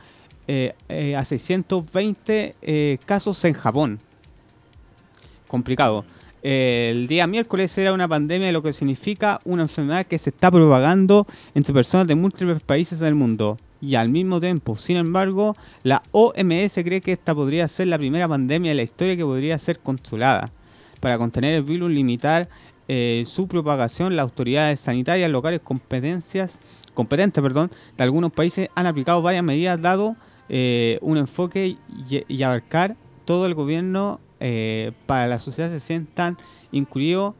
eh, 0.48 0.74
eh, 0.88 1.14
a 1.14 1.24
620 1.24 2.98
casos 3.06 3.44
en 3.44 3.52
Japón. 3.52 4.00
Complicado. 5.46 6.04
el 6.42 7.06
día 7.06 7.26
miércoles 7.26 7.76
era 7.78 7.92
una 7.92 8.08
pandemia, 8.08 8.50
lo 8.50 8.62
que 8.62 8.72
significa 8.72 9.38
una 9.44 9.62
enfermedad 9.62 10.06
que 10.06 10.18
se 10.18 10.30
está 10.30 10.50
propagando 10.50 11.26
entre 11.54 11.72
personas 11.72 12.08
de 12.08 12.16
múltiples 12.16 12.60
países 12.62 12.98
del 12.98 13.14
mundo 13.14 13.58
y 13.82 13.96
al 13.96 14.08
mismo 14.08 14.40
tiempo. 14.40 14.76
Sin 14.76 14.96
embargo, 14.96 15.56
la 15.82 16.02
OMS 16.12 16.74
cree 16.84 17.00
que 17.00 17.12
esta 17.12 17.34
podría 17.34 17.66
ser 17.68 17.88
la 17.88 17.98
primera 17.98 18.28
pandemia 18.28 18.70
de 18.70 18.76
la 18.76 18.82
historia 18.84 19.16
que 19.16 19.24
podría 19.24 19.58
ser 19.58 19.80
controlada. 19.80 20.52
Para 21.00 21.18
contener 21.18 21.54
el 21.54 21.64
virus, 21.64 21.90
limitar 21.90 22.48
eh, 22.86 23.24
su 23.26 23.48
propagación, 23.48 24.14
las 24.14 24.22
autoridades 24.22 24.78
sanitarias 24.78 25.28
locales 25.30 25.60
competencias, 25.60 26.60
competentes 26.94 27.42
perdón, 27.42 27.72
de 27.96 28.04
algunos 28.04 28.32
países 28.32 28.68
han 28.76 28.86
aplicado 28.86 29.20
varias 29.20 29.42
medidas 29.42 29.82
dado 29.82 30.16
eh, 30.48 30.98
un 31.02 31.16
enfoque 31.16 31.76
y, 32.28 32.42
abarcar 32.42 32.96
todo 33.24 33.46
el 33.46 33.54
gobierno 33.54 34.20
eh, 34.38 34.92
para 35.06 35.26
la 35.26 35.40
sociedad 35.40 35.70
se 35.70 35.80
sientan 35.80 36.38
incluidos 36.70 37.34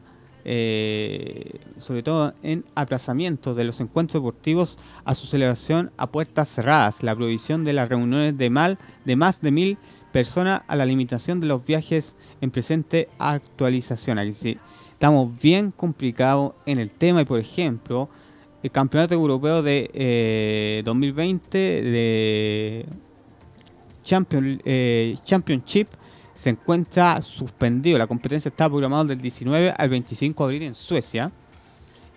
eh, 0.45 1.59
sobre 1.79 2.03
todo 2.03 2.33
en 2.43 2.65
aplazamiento 2.75 3.55
de 3.55 3.63
los 3.63 3.79
encuentros 3.79 4.21
deportivos 4.21 4.77
a 5.05 5.15
su 5.15 5.27
celebración 5.27 5.91
a 5.97 6.07
puertas 6.07 6.49
cerradas, 6.49 7.03
la 7.03 7.15
prohibición 7.15 7.63
de 7.63 7.73
las 7.73 7.89
reuniones 7.89 8.37
de, 8.37 8.49
mal, 8.49 8.77
de 9.05 9.15
más 9.15 9.41
de 9.41 9.51
mil 9.51 9.77
personas 10.11 10.61
a 10.67 10.75
la 10.75 10.85
limitación 10.85 11.39
de 11.39 11.47
los 11.47 11.65
viajes 11.65 12.15
en 12.41 12.51
presente 12.51 13.09
actualización. 13.19 14.19
Aquí 14.19 14.33
sí, 14.33 14.57
estamos 14.91 15.29
bien 15.41 15.71
complicados 15.71 16.53
en 16.65 16.79
el 16.79 16.89
tema 16.89 17.21
y 17.21 17.25
por 17.25 17.39
ejemplo, 17.39 18.09
el 18.61 18.71
Campeonato 18.71 19.13
Europeo 19.13 19.61
de 19.61 20.81
2020 20.85 21.57
eh, 21.57 21.81
de 21.83 22.85
Champion, 24.03 24.61
eh, 24.63 25.15
Championship 25.25 25.87
se 26.33 26.49
encuentra 26.49 27.21
suspendido. 27.21 27.97
La 27.97 28.07
competencia 28.07 28.49
está 28.49 28.67
programada 28.67 29.05
del 29.05 29.21
19 29.21 29.73
al 29.77 29.89
25 29.89 30.43
de 30.43 30.45
abril 30.45 30.67
en 30.67 30.73
Suecia. 30.73 31.31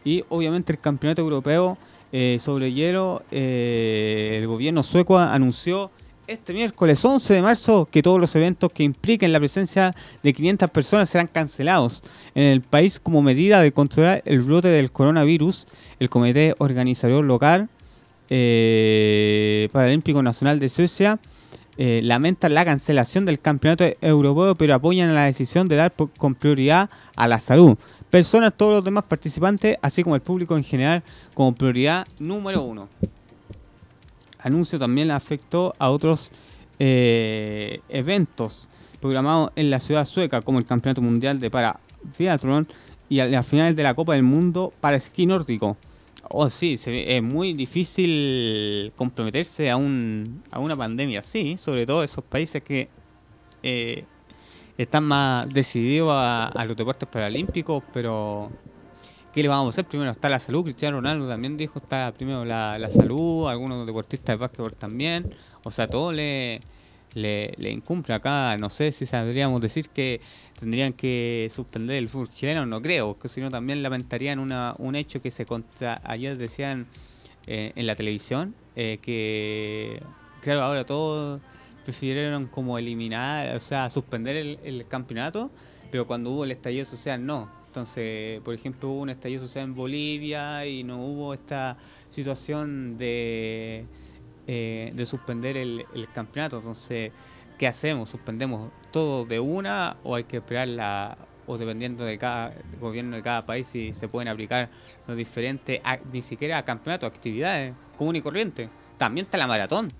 Y 0.05 0.25
obviamente 0.29 0.73
el 0.73 0.79
campeonato 0.79 1.23
europeo 1.23 1.77
eh, 2.13 2.39
sobre 2.41 2.73
hielo, 2.73 3.23
eh, 3.31 4.39
el 4.41 4.47
gobierno 4.47 4.83
sueco 4.83 5.19
anunció 5.19 5.91
este 6.27 6.53
miércoles 6.55 7.05
11 7.05 7.35
de 7.35 7.43
marzo 7.43 7.89
que 7.91 8.03
todos 8.03 8.21
los 8.21 8.35
eventos 8.35 8.73
que 8.73 8.83
impliquen 8.83 9.33
la 9.33 9.39
presencia 9.39 9.95
de 10.23 10.33
500 10.33 10.71
personas 10.71 11.09
serán 11.09 11.29
cancelados 11.29 12.03
en 12.35 12.45
el 12.45 12.63
país 12.63 12.99
como 12.99 13.23
medida 13.23 13.61
de 13.61 13.73
controlar 13.73 14.23
el 14.25 14.41
brote 14.41 14.69
del 14.69 14.91
coronavirus. 14.91 15.67
El 16.01 16.11
Comité 16.11 16.55
Organizador 16.59 17.25
Local 17.25 17.69
eh, 18.29 19.69
Paralímpico 19.73 20.23
Nacional 20.23 20.59
de 20.59 20.69
Suecia 20.69 21.21
eh, 21.79 22.01
lamentan 22.03 22.55
la 22.55 22.65
cancelación 22.65 23.25
del 23.25 23.41
campeonato 23.41 23.85
europeo, 24.01 24.55
pero 24.55 24.75
apoyan 24.75 25.15
la 25.15 25.25
decisión 25.25 25.69
de 25.69 25.77
dar 25.77 25.93
con 26.17 26.35
prioridad 26.35 26.89
a 27.17 27.29
la 27.29 27.39
salud. 27.39 27.77
Personas, 28.11 28.55
todos 28.57 28.73
los 28.73 28.85
demás 28.85 29.05
participantes, 29.05 29.77
así 29.83 30.03
como 30.03 30.15
el 30.15 30.23
público 30.23 30.57
en 30.57 30.65
general, 30.65 31.03
como 31.35 31.55
prioridad 31.55 32.07
número 32.19 32.63
uno. 32.63 32.89
Anuncio 34.39 34.79
también 34.79 35.11
afectó 35.11 35.75
a 35.79 35.91
otros 35.91 36.31
eh, 36.79 37.81
eventos 37.89 38.69
programados 39.01 39.51
en 39.57 39.71
la 39.71 39.81
ciudad 39.81 40.07
sueca, 40.07 40.41
como 40.41 40.59
el 40.59 40.65
Campeonato 40.65 41.03
Mundial 41.03 41.41
de 41.41 41.51
Para 41.51 41.81
Biathlon 42.19 42.67
y 43.09 43.21
a 43.21 43.27
las 43.27 43.47
finales 43.47 43.77
de 43.77 43.83
la 43.83 43.95
Copa 43.95 44.15
del 44.15 44.23
Mundo 44.23 44.73
para 44.81 44.97
esquí 44.97 45.27
nórdico. 45.27 45.77
Oh, 46.31 46.51
sí, 46.51 46.77
es 46.87 47.23
muy 47.23 47.53
difícil 47.53 48.93
comprometerse 48.97 49.71
a, 49.71 49.77
un, 49.77 50.43
a 50.51 50.59
una 50.59 50.75
pandemia 50.75 51.21
así, 51.21 51.57
sobre 51.57 51.87
todo 51.87 52.03
esos 52.03 52.25
países 52.25 52.63
que 52.63 52.89
eh, 53.63 54.05
están 54.77 55.05
más 55.05 55.49
decididos 55.53 56.11
a, 56.13 56.65
los 56.67 56.77
deportes 56.77 57.09
paralímpicos, 57.09 57.83
pero 57.93 58.51
¿qué 59.33 59.43
le 59.43 59.49
vamos 59.49 59.67
a 59.67 59.71
hacer? 59.71 59.87
Primero 59.87 60.11
está 60.11 60.29
la 60.29 60.41
salud, 60.41 60.65
Cristiano 60.65 60.97
Ronaldo 60.97 61.29
también 61.29 61.57
dijo, 61.57 61.79
está 61.79 62.13
primero 62.13 62.45
la, 62.45 62.79
la 62.79 62.91
salud, 62.91 63.49
algunos 63.49 63.87
deportistas 63.87 64.35
de 64.35 64.37
básquetbol 64.39 64.75
también, 64.75 65.33
o 65.63 65.71
sea, 65.71 65.87
todo 65.87 66.13
le, 66.13 66.61
le, 67.17 67.55
le 67.57 67.71
incumple 67.71 68.13
acá, 68.13 68.59
no 68.59 68.69
sé 68.69 68.93
si 68.93 69.07
sabríamos 69.07 69.63
decir 69.63 69.89
que 69.89 70.21
tendrían 70.61 70.93
que 70.93 71.51
suspender 71.51 71.97
el 71.97 72.11
fútbol 72.11 72.29
chileno, 72.31 72.67
no 72.67 72.83
creo, 72.83 73.19
que 73.19 73.31
si 73.31 73.41
no 73.41 73.51
también 73.51 73.83
lamentarían 73.83 74.39
una, 74.39 74.75
un 74.79 74.97
hecho 74.97 75.23
que 75.23 75.31
se 75.31 75.47
contra, 75.47 75.99
ayer 76.05 76.37
decían 76.37 76.87
eh, 77.47 77.73
en 77.75 77.87
la 77.87 77.97
televisión, 77.97 78.55
eh, 78.77 78.99
que 79.01 80.03
claro, 80.43 80.63
ahora 80.63 80.85
todos 80.85 81.41
prefirieron 81.85 82.47
como 82.49 82.77
eliminar, 82.77 83.57
o 83.57 83.61
sea, 83.61 83.89
suspender 83.89 84.37
el, 84.37 84.59
el, 84.63 84.87
campeonato, 84.87 85.51
pero 85.91 86.07
cuando 86.07 86.33
hubo 86.33 86.45
el 86.45 86.51
estallido 86.51 86.85
social 86.85 87.25
no. 87.25 87.51
Entonces, 87.67 88.41
por 88.41 88.55
ejemplo, 88.55 88.91
hubo 88.91 89.01
un 89.01 89.11
estallido 89.11 89.41
social 89.41 89.65
en 89.65 89.75
Bolivia 89.75 90.67
y 90.67 90.85
no 90.85 91.03
hubo 91.03 91.33
esta 91.33 91.79
situación 92.11 92.99
de, 92.99 93.87
eh, 94.47 94.93
de 94.95 95.07
suspender 95.07 95.57
el, 95.57 95.87
campeonato. 96.13 96.59
Entonces, 96.59 97.13
¿qué 97.59 97.67
hacemos? 97.67 98.09
¿Suspendemos 98.09 98.71
todo 98.93 99.25
de 99.25 99.41
una 99.41 99.97
o 100.03 100.15
hay 100.15 100.25
que 100.25 100.39
esperar 100.39 100.69
la 100.69 101.19
o 101.49 101.59
dependiendo 101.59 102.05
de 102.05 102.19
cada 102.19 102.53
gobierno 102.81 103.15
de 103.17 103.23
cada 103.23 103.47
país 103.47 103.69
si 103.69 103.95
se 103.95 104.09
pueden 104.09 104.29
aplicar 104.29 104.69
los 105.07 105.17
diferentes, 105.17 105.81
ni 106.13 106.21
siquiera 106.21 106.59
a 106.59 106.65
campeonatos, 106.65 107.09
actividades 107.09 107.73
común 107.97 108.17
y 108.17 108.21
corriente. 108.21 108.69
También 108.99 109.27
está 109.27 109.39
la 109.39 109.47
maratón. 109.47 109.93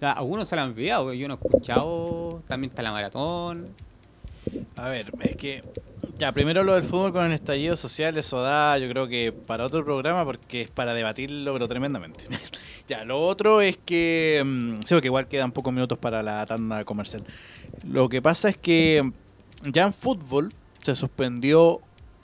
algunos 0.00 0.48
se 0.48 0.56
la 0.56 0.64
han 0.64 0.70
olvidado, 0.70 1.12
yo 1.14 1.28
no 1.28 1.34
he 1.34 1.36
escuchado. 1.36 2.42
También 2.46 2.70
está 2.70 2.82
la 2.82 2.92
maratón. 2.92 3.68
A 4.76 4.88
ver, 4.88 5.12
es 5.20 5.36
que 5.36 5.62
ya, 6.18 6.32
primero 6.32 6.62
lo 6.62 6.74
del 6.74 6.82
fútbol 6.82 7.12
con 7.12 7.26
el 7.26 7.32
estallido 7.32 7.76
social, 7.76 8.16
eso 8.16 8.42
da, 8.42 8.76
yo 8.78 8.88
creo 8.88 9.08
que 9.08 9.32
para 9.32 9.64
otro 9.64 9.84
programa, 9.84 10.24
porque 10.24 10.62
es 10.62 10.70
para 10.70 10.94
debatirlo, 10.94 11.52
pero 11.52 11.68
tremendamente. 11.68 12.24
ya, 12.92 13.04
lo 13.04 13.24
otro 13.26 13.60
es 13.60 13.78
que, 13.78 14.42
mm, 14.44 14.82
sí, 14.84 15.00
que 15.00 15.06
igual 15.06 15.26
quedan 15.26 15.52
pocos 15.52 15.72
minutos 15.72 15.98
para 15.98 16.22
la 16.22 16.44
tanda 16.46 16.84
comercial. 16.84 17.24
Lo 17.84 18.08
que 18.08 18.20
pasa 18.20 18.50
es 18.50 18.56
que 18.58 19.10
ya 19.64 19.84
en 19.84 19.94
fútbol 19.94 20.52
se 20.82 20.94
suspendió 20.94 21.80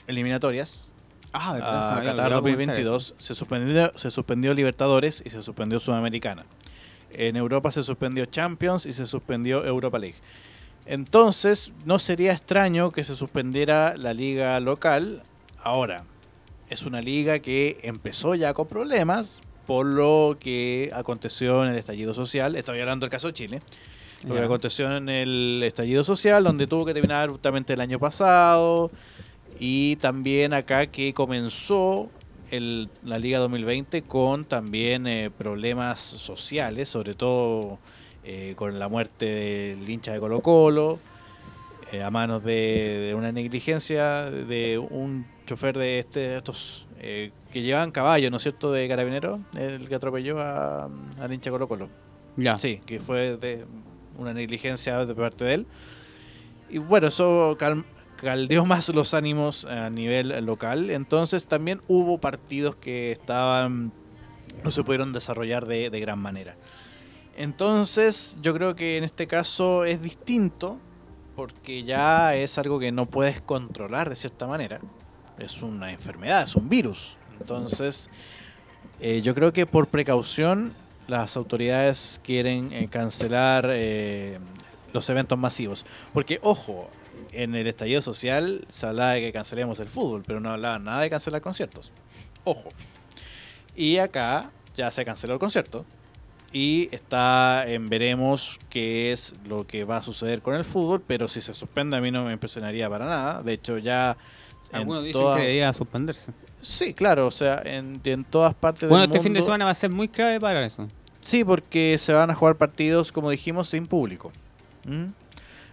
eliminatorias. 0.07 0.91
Ah, 1.33 1.53
verdad. 1.53 2.03
Qatar 2.03 2.31
2022 2.31 3.15
se 3.17 3.33
suspendió, 3.33 3.91
se 3.95 4.11
suspendió 4.11 4.53
Libertadores 4.53 5.23
y 5.25 5.31
se 5.31 5.41
suspendió 5.41 5.79
Sudamericana. 5.79 6.45
En 7.11 7.35
Europa 7.35 7.71
se 7.71 7.81
suspendió 7.81 8.25
Champions 8.25 8.85
y 8.85 8.93
se 8.93 9.07
suspendió 9.07 9.65
Europa 9.65 9.97
League. 9.97 10.17
Entonces, 10.85 11.73
no 11.85 11.97
sería 11.97 12.31
extraño 12.31 12.91
que 12.91 13.03
se 13.03 13.15
suspendiera 13.15 13.95
la 13.97 14.13
liga 14.13 14.59
local. 14.59 15.23
Ahora, 15.63 16.03
es 16.69 16.83
una 16.83 17.01
liga 17.01 17.39
que 17.39 17.79
empezó 17.81 18.35
ya 18.35 18.53
con 18.53 18.67
problemas 18.67 19.41
por 19.69 19.85
lo 19.85 20.35
que 20.39 20.89
aconteció 20.95 21.63
en 21.63 21.69
el 21.69 21.77
estallido 21.77 22.15
social. 22.15 22.55
Estoy 22.55 22.79
hablando 22.79 23.03
del 23.03 23.11
caso 23.11 23.27
de 23.27 23.33
Chile. 23.33 23.61
Lo 24.23 24.33
que 24.33 24.41
aconteció 24.41 24.97
en 24.97 25.09
el 25.09 25.61
estallido 25.63 26.03
social, 26.03 26.43
donde 26.43 26.65
tuvo 26.65 26.85
que 26.85 26.93
terminar 26.95 27.29
justamente 27.29 27.73
el 27.73 27.81
año 27.81 27.99
pasado. 27.99 28.89
Y 29.59 29.97
también 29.97 30.53
acá 30.55 30.87
que 30.87 31.13
comenzó 31.13 32.09
la 32.49 33.19
Liga 33.19 33.37
2020 33.37 34.01
con 34.01 34.43
también 34.43 35.05
eh, 35.05 35.29
problemas 35.29 36.01
sociales, 36.01 36.89
sobre 36.89 37.13
todo 37.13 37.77
eh, 38.23 38.55
con 38.55 38.79
la 38.79 38.87
muerte 38.87 39.27
del 39.27 39.87
hincha 39.87 40.13
de 40.13 40.19
Colo 40.19 40.41
Colo, 40.41 40.97
eh, 41.91 42.01
a 42.01 42.09
manos 42.09 42.43
de, 42.43 43.13
una 43.15 43.31
negligencia 43.31 44.31
de 44.31 44.79
un 44.79 45.27
chofer 45.49 45.77
de 45.77 45.97
este, 45.97 46.37
estos 46.37 46.87
eh, 46.99 47.31
que 47.51 47.61
llevaban 47.63 47.91
caballo, 47.91 48.29
¿no 48.29 48.37
es 48.37 48.43
cierto?, 48.43 48.71
de 48.71 48.87
carabinero, 48.87 49.39
el 49.57 49.89
que 49.89 49.95
atropelló 49.95 50.39
a, 50.39 50.87
al 51.19 51.33
hincha 51.33 51.49
Colo 51.49 51.67
Colo. 51.67 51.89
Ya. 52.37 52.59
Sí, 52.59 52.81
que 52.85 52.99
fue 52.99 53.35
de 53.37 53.65
una 54.17 54.31
negligencia 54.33 55.03
de 55.05 55.15
parte 55.15 55.43
de 55.43 55.53
él. 55.55 55.67
Y 56.69 56.77
bueno, 56.77 57.07
eso 57.07 57.57
caldeó 58.17 58.65
más 58.65 58.89
los 58.89 59.15
ánimos 59.15 59.65
a 59.65 59.89
nivel 59.89 60.45
local. 60.45 60.91
Entonces 60.91 61.47
también 61.47 61.81
hubo 61.87 62.19
partidos 62.19 62.75
que 62.75 63.11
estaban 63.11 63.91
no 64.63 64.69
se 64.69 64.83
pudieron 64.83 65.11
desarrollar 65.13 65.65
de, 65.65 65.89
de 65.89 65.99
gran 65.99 66.19
manera. 66.19 66.55
Entonces, 67.37 68.37
yo 68.41 68.53
creo 68.53 68.75
que 68.75 68.97
en 68.97 69.03
este 69.03 69.25
caso 69.25 69.85
es 69.85 70.01
distinto 70.01 70.79
porque 71.35 71.83
ya 71.83 72.35
es 72.35 72.57
algo 72.57 72.79
que 72.79 72.91
no 72.91 73.05
puedes 73.05 73.39
controlar 73.41 74.09
de 74.09 74.15
cierta 74.15 74.45
manera. 74.45 74.81
Es 75.39 75.61
una 75.61 75.91
enfermedad, 75.91 76.43
es 76.43 76.55
un 76.55 76.69
virus. 76.69 77.17
Entonces, 77.39 78.09
eh, 78.99 79.21
yo 79.21 79.33
creo 79.33 79.53
que 79.53 79.65
por 79.65 79.87
precaución 79.87 80.73
las 81.07 81.37
autoridades 81.37 82.19
quieren 82.23 82.71
eh, 82.73 82.87
cancelar 82.89 83.69
eh, 83.71 84.39
los 84.93 85.09
eventos 85.09 85.39
masivos. 85.39 85.85
Porque, 86.13 86.39
ojo, 86.43 86.89
en 87.31 87.55
el 87.55 87.67
estallido 87.67 88.01
social 88.01 88.65
se 88.67 88.85
hablaba 88.85 89.13
de 89.13 89.21
que 89.21 89.31
cancelemos 89.31 89.79
el 89.79 89.87
fútbol, 89.87 90.23
pero 90.25 90.39
no 90.39 90.51
hablaba 90.51 90.79
nada 90.79 91.01
de 91.01 91.09
cancelar 91.09 91.41
conciertos. 91.41 91.91
Ojo. 92.43 92.69
Y 93.75 93.97
acá 93.97 94.51
ya 94.75 94.91
se 94.91 95.05
canceló 95.05 95.33
el 95.33 95.39
concierto, 95.39 95.85
y 96.51 96.89
está 96.91 97.65
en 97.67 97.89
veremos 97.89 98.59
qué 98.69 99.11
es 99.11 99.35
lo 99.47 99.67
que 99.67 99.83
va 99.83 99.97
a 99.97 100.03
suceder 100.03 100.41
con 100.41 100.55
el 100.55 100.65
fútbol, 100.65 101.01
pero 101.05 101.27
si 101.27 101.41
se 101.41 101.53
suspende 101.53 101.97
a 101.97 102.01
mí 102.01 102.09
no 102.11 102.25
me 102.25 102.33
impresionaría 102.33 102.89
para 102.89 103.05
nada. 103.05 103.43
De 103.43 103.53
hecho 103.53 103.77
ya... 103.77 104.17
Algunos 104.71 105.03
dicen 105.03 105.21
que 105.35 105.41
debería 105.41 105.73
suspenderse. 105.73 106.31
Sí, 106.61 106.93
claro, 106.93 107.27
o 107.27 107.31
sea, 107.31 107.61
en, 107.63 108.01
todas 108.29 108.53
partes 108.53 108.89
bueno, 108.89 109.05
este 109.05 109.19
fin 109.19 109.33
de 109.33 109.41
semana 109.41 109.65
va 109.65 109.71
a 109.71 109.75
ser 109.75 109.89
muy 109.89 110.07
clave 110.07 110.39
para 110.39 110.65
eso. 110.65 110.87
Sí, 111.21 111.43
porque 111.43 111.97
se 111.97 112.13
van 112.13 112.29
a 112.29 112.35
jugar 112.35 112.55
partidos, 112.55 113.11
como 113.11 113.29
dijimos, 113.29 113.69
sin 113.69 113.87
público. 113.87 114.31
¿Mm? 114.85 115.05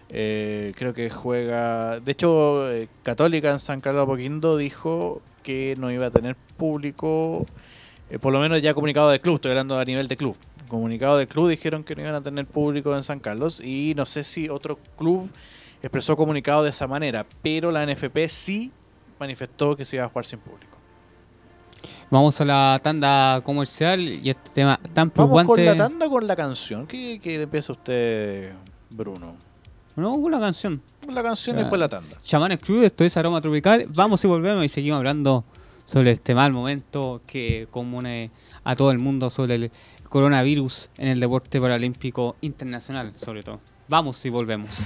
Eh, 0.09 0.73
creo 0.77 0.93
que 0.93 1.09
juega. 1.09 1.99
De 1.99 2.11
hecho, 2.11 2.71
eh, 2.71 2.87
Católica 3.03 3.51
en 3.51 3.59
San 3.59 3.81
Carlos 3.81 4.01
de 4.01 4.03
Apoquindo 4.03 4.57
dijo 4.57 5.21
que 5.43 5.75
no 5.77 5.91
iba 5.91 6.07
a 6.07 6.11
tener 6.11 6.35
público, 6.57 7.45
eh, 8.09 8.19
por 8.19 8.31
lo 8.31 8.39
menos 8.39 8.61
ya 8.61 8.73
comunicado 8.73 9.09
de 9.09 9.19
club, 9.19 9.35
estoy 9.35 9.51
hablando 9.51 9.77
a 9.77 9.85
nivel 9.85 10.07
de 10.07 10.15
club 10.15 10.37
comunicado 10.67 11.17
del 11.17 11.27
club 11.27 11.49
dijeron 11.49 11.83
que 11.83 11.95
no 11.95 12.01
iban 12.01 12.15
a 12.15 12.21
tener 12.21 12.45
público 12.45 12.95
en 12.95 13.03
San 13.03 13.19
Carlos 13.19 13.61
y 13.61 13.93
no 13.95 14.05
sé 14.05 14.23
si 14.23 14.49
otro 14.49 14.77
club 14.97 15.29
expresó 15.81 16.15
comunicado 16.15 16.63
de 16.63 16.69
esa 16.69 16.87
manera, 16.87 17.25
pero 17.41 17.71
la 17.71 17.85
NFP 17.85 18.27
sí 18.27 18.71
manifestó 19.19 19.75
que 19.75 19.85
se 19.85 19.97
iba 19.97 20.05
a 20.05 20.09
jugar 20.09 20.25
sin 20.25 20.39
público. 20.39 20.77
Vamos 22.09 22.39
a 22.39 22.45
la 22.45 22.79
tanda 22.81 23.41
comercial 23.41 23.99
y 23.99 24.29
este 24.29 24.51
tema 24.51 24.79
tan 24.93 25.09
preocupante. 25.09 25.47
Vamos 25.47 25.55
con 25.55 25.65
la 25.65 25.75
tanda 25.75 26.09
con 26.09 26.27
la 26.27 26.35
canción. 26.35 26.87
¿Qué, 26.87 27.19
qué 27.21 27.41
empieza 27.41 27.73
usted, 27.73 28.53
Bruno? 28.89 29.35
No, 29.97 30.21
con 30.21 30.31
la 30.31 30.39
canción. 30.39 30.81
Con 31.03 31.15
la 31.15 31.23
canción 31.23 31.57
y 31.57 31.61
después 31.61 31.79
la 31.79 31.89
tanda. 31.89 32.15
Chamán 32.23 32.55
Cruz, 32.57 32.83
esto 32.83 33.03
es 33.03 33.17
Aroma 33.17 33.41
Tropical. 33.41 33.87
Vamos 33.93 34.23
y 34.23 34.27
volvemos 34.27 34.63
y 34.63 34.69
seguimos 34.69 34.99
hablando 34.99 35.43
sobre 35.85 36.11
este 36.11 36.35
mal 36.35 36.53
momento 36.53 37.19
que 37.25 37.67
comune 37.71 38.31
a 38.63 38.75
todo 38.75 38.91
el 38.91 38.99
mundo 38.99 39.29
sobre 39.29 39.55
el 39.55 39.71
coronavirus 40.07 40.89
en 40.97 41.07
el 41.07 41.19
deporte 41.19 41.59
paralímpico 41.59 42.35
internacional, 42.41 43.13
sobre 43.15 43.43
todo. 43.43 43.59
Vamos 43.89 44.23
y 44.25 44.29
volvemos. 44.29 44.79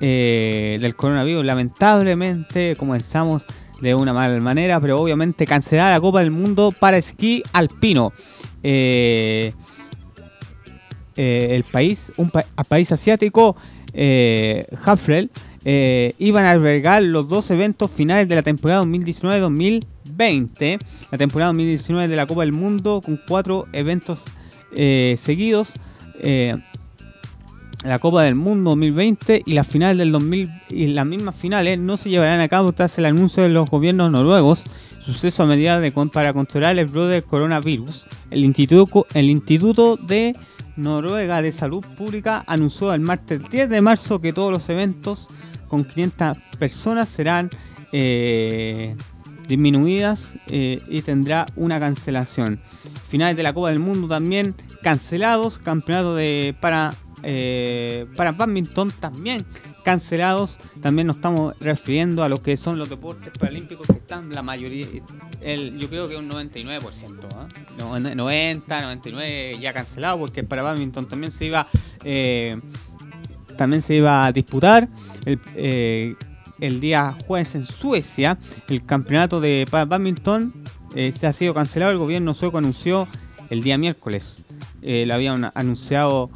eh, 0.00 0.78
del 0.80 0.96
coronavirus. 0.96 1.44
Lamentablemente 1.44 2.74
comenzamos 2.76 3.46
de 3.80 3.94
una 3.94 4.14
mala 4.14 4.38
manera, 4.40 4.80
pero 4.80 4.98
obviamente 4.98 5.46
cancelar 5.46 5.92
la 5.92 6.00
Copa 6.00 6.20
del 6.20 6.30
Mundo 6.30 6.72
para 6.78 6.96
esquí 6.96 7.42
alpino. 7.52 8.12
Eh, 8.62 9.52
el 11.16 11.62
país, 11.64 12.12
un 12.16 12.32
país 12.68 12.90
asiático, 12.90 13.56
Hafrel, 14.84 15.30
eh, 15.64 16.14
iban 16.18 16.44
a 16.44 16.50
albergar 16.50 17.02
los 17.02 17.26
dos 17.28 17.50
eventos 17.50 17.90
finales 17.90 18.28
de 18.28 18.34
la 18.34 18.42
temporada 18.42 18.84
2019-2020. 18.84 20.78
La 21.10 21.18
temporada 21.18 21.52
2019 21.52 22.08
de 22.08 22.16
la 22.16 22.26
Copa 22.26 22.42
del 22.42 22.52
Mundo 22.52 23.00
con 23.04 23.18
cuatro 23.26 23.66
eventos 23.72 24.24
eh, 24.76 25.14
seguidos. 25.16 25.74
Eh, 26.20 26.56
la 27.84 27.98
Copa 27.98 28.22
del 28.22 28.34
Mundo 28.34 28.70
2020 28.70 29.42
y 29.44 29.52
la 29.52 29.64
final 29.64 29.98
del 29.98 30.12
2000 30.12 30.50
y 30.70 30.86
las 30.88 31.06
mismas 31.06 31.34
finales 31.34 31.78
no 31.78 31.96
se 31.96 32.08
llevarán 32.10 32.40
a 32.40 32.48
cabo 32.48 32.72
tras 32.72 32.98
el 32.98 33.04
anuncio 33.04 33.42
de 33.42 33.50
los 33.50 33.68
gobiernos 33.68 34.10
noruegos, 34.10 34.64
suceso 35.00 35.42
a 35.42 35.46
medida 35.46 35.80
de 35.80 35.92
para 35.92 36.32
controlar 36.32 36.78
el 36.78 36.86
brote 36.86 37.12
del 37.12 37.24
coronavirus. 37.24 38.06
El 38.30 38.44
instituto, 38.44 39.06
el 39.12 39.28
instituto 39.28 39.96
de 39.96 40.34
Noruega 40.76 41.42
de 41.42 41.52
Salud 41.52 41.84
Pública 41.96 42.42
anunció 42.46 42.92
el 42.94 43.00
martes 43.00 43.48
10 43.50 43.68
de 43.68 43.80
marzo 43.82 44.20
que 44.20 44.32
todos 44.32 44.50
los 44.50 44.68
eventos 44.70 45.28
con 45.74 45.84
500 45.84 46.36
personas 46.56 47.08
serán 47.08 47.50
eh, 47.90 48.94
disminuidas 49.48 50.36
eh, 50.46 50.80
y 50.86 51.02
tendrá 51.02 51.46
una 51.56 51.80
cancelación. 51.80 52.60
Finales 53.08 53.36
de 53.36 53.42
la 53.42 53.52
Copa 53.52 53.70
del 53.70 53.80
Mundo 53.80 54.06
también 54.06 54.54
cancelados, 54.84 55.58
campeonato 55.58 56.14
de 56.14 56.54
para 56.60 56.94
eh, 57.24 58.06
para 58.16 58.30
badminton 58.30 58.92
también 58.92 59.44
cancelados. 59.82 60.60
También 60.80 61.08
nos 61.08 61.16
estamos 61.16 61.54
refiriendo 61.58 62.22
a 62.22 62.28
lo 62.28 62.40
que 62.40 62.56
son 62.56 62.78
los 62.78 62.88
deportes 62.88 63.32
paralímpicos 63.36 63.88
que 63.88 63.94
están 63.94 64.32
la 64.32 64.42
mayoría, 64.42 64.86
el, 65.40 65.76
yo 65.76 65.90
creo 65.90 66.08
que 66.08 66.16
un 66.16 66.30
99%, 66.30 68.14
90, 68.14 68.80
99 68.82 69.58
ya 69.60 69.72
cancelado 69.72 70.20
porque 70.20 70.44
para 70.44 70.62
badminton 70.62 71.08
también 71.08 71.32
se 71.32 71.46
iba 71.46 71.66
también 73.54 73.82
se 73.82 73.94
iba 73.94 74.26
a 74.26 74.32
disputar 74.32 74.88
el, 75.24 75.40
eh, 75.56 76.14
día 76.80 77.14
jueves 77.26 77.54
en 77.54 77.66
Suecia. 77.66 78.38
El 78.68 78.84
campeonato 78.84 79.40
de 79.40 79.66
badminton 79.70 80.52
eh, 80.94 81.12
se 81.12 81.26
ha 81.26 81.32
sido 81.32 81.54
cancelado. 81.54 81.92
El 81.92 81.98
gobierno 81.98 82.34
sueco 82.34 82.58
anunció 82.58 83.08
el 83.50 83.62
día 83.62 83.78
miércoles. 83.78 84.42
Eh, 84.82 85.06
lo 85.06 85.14
habían 85.14 85.50
anunciado 85.54 86.30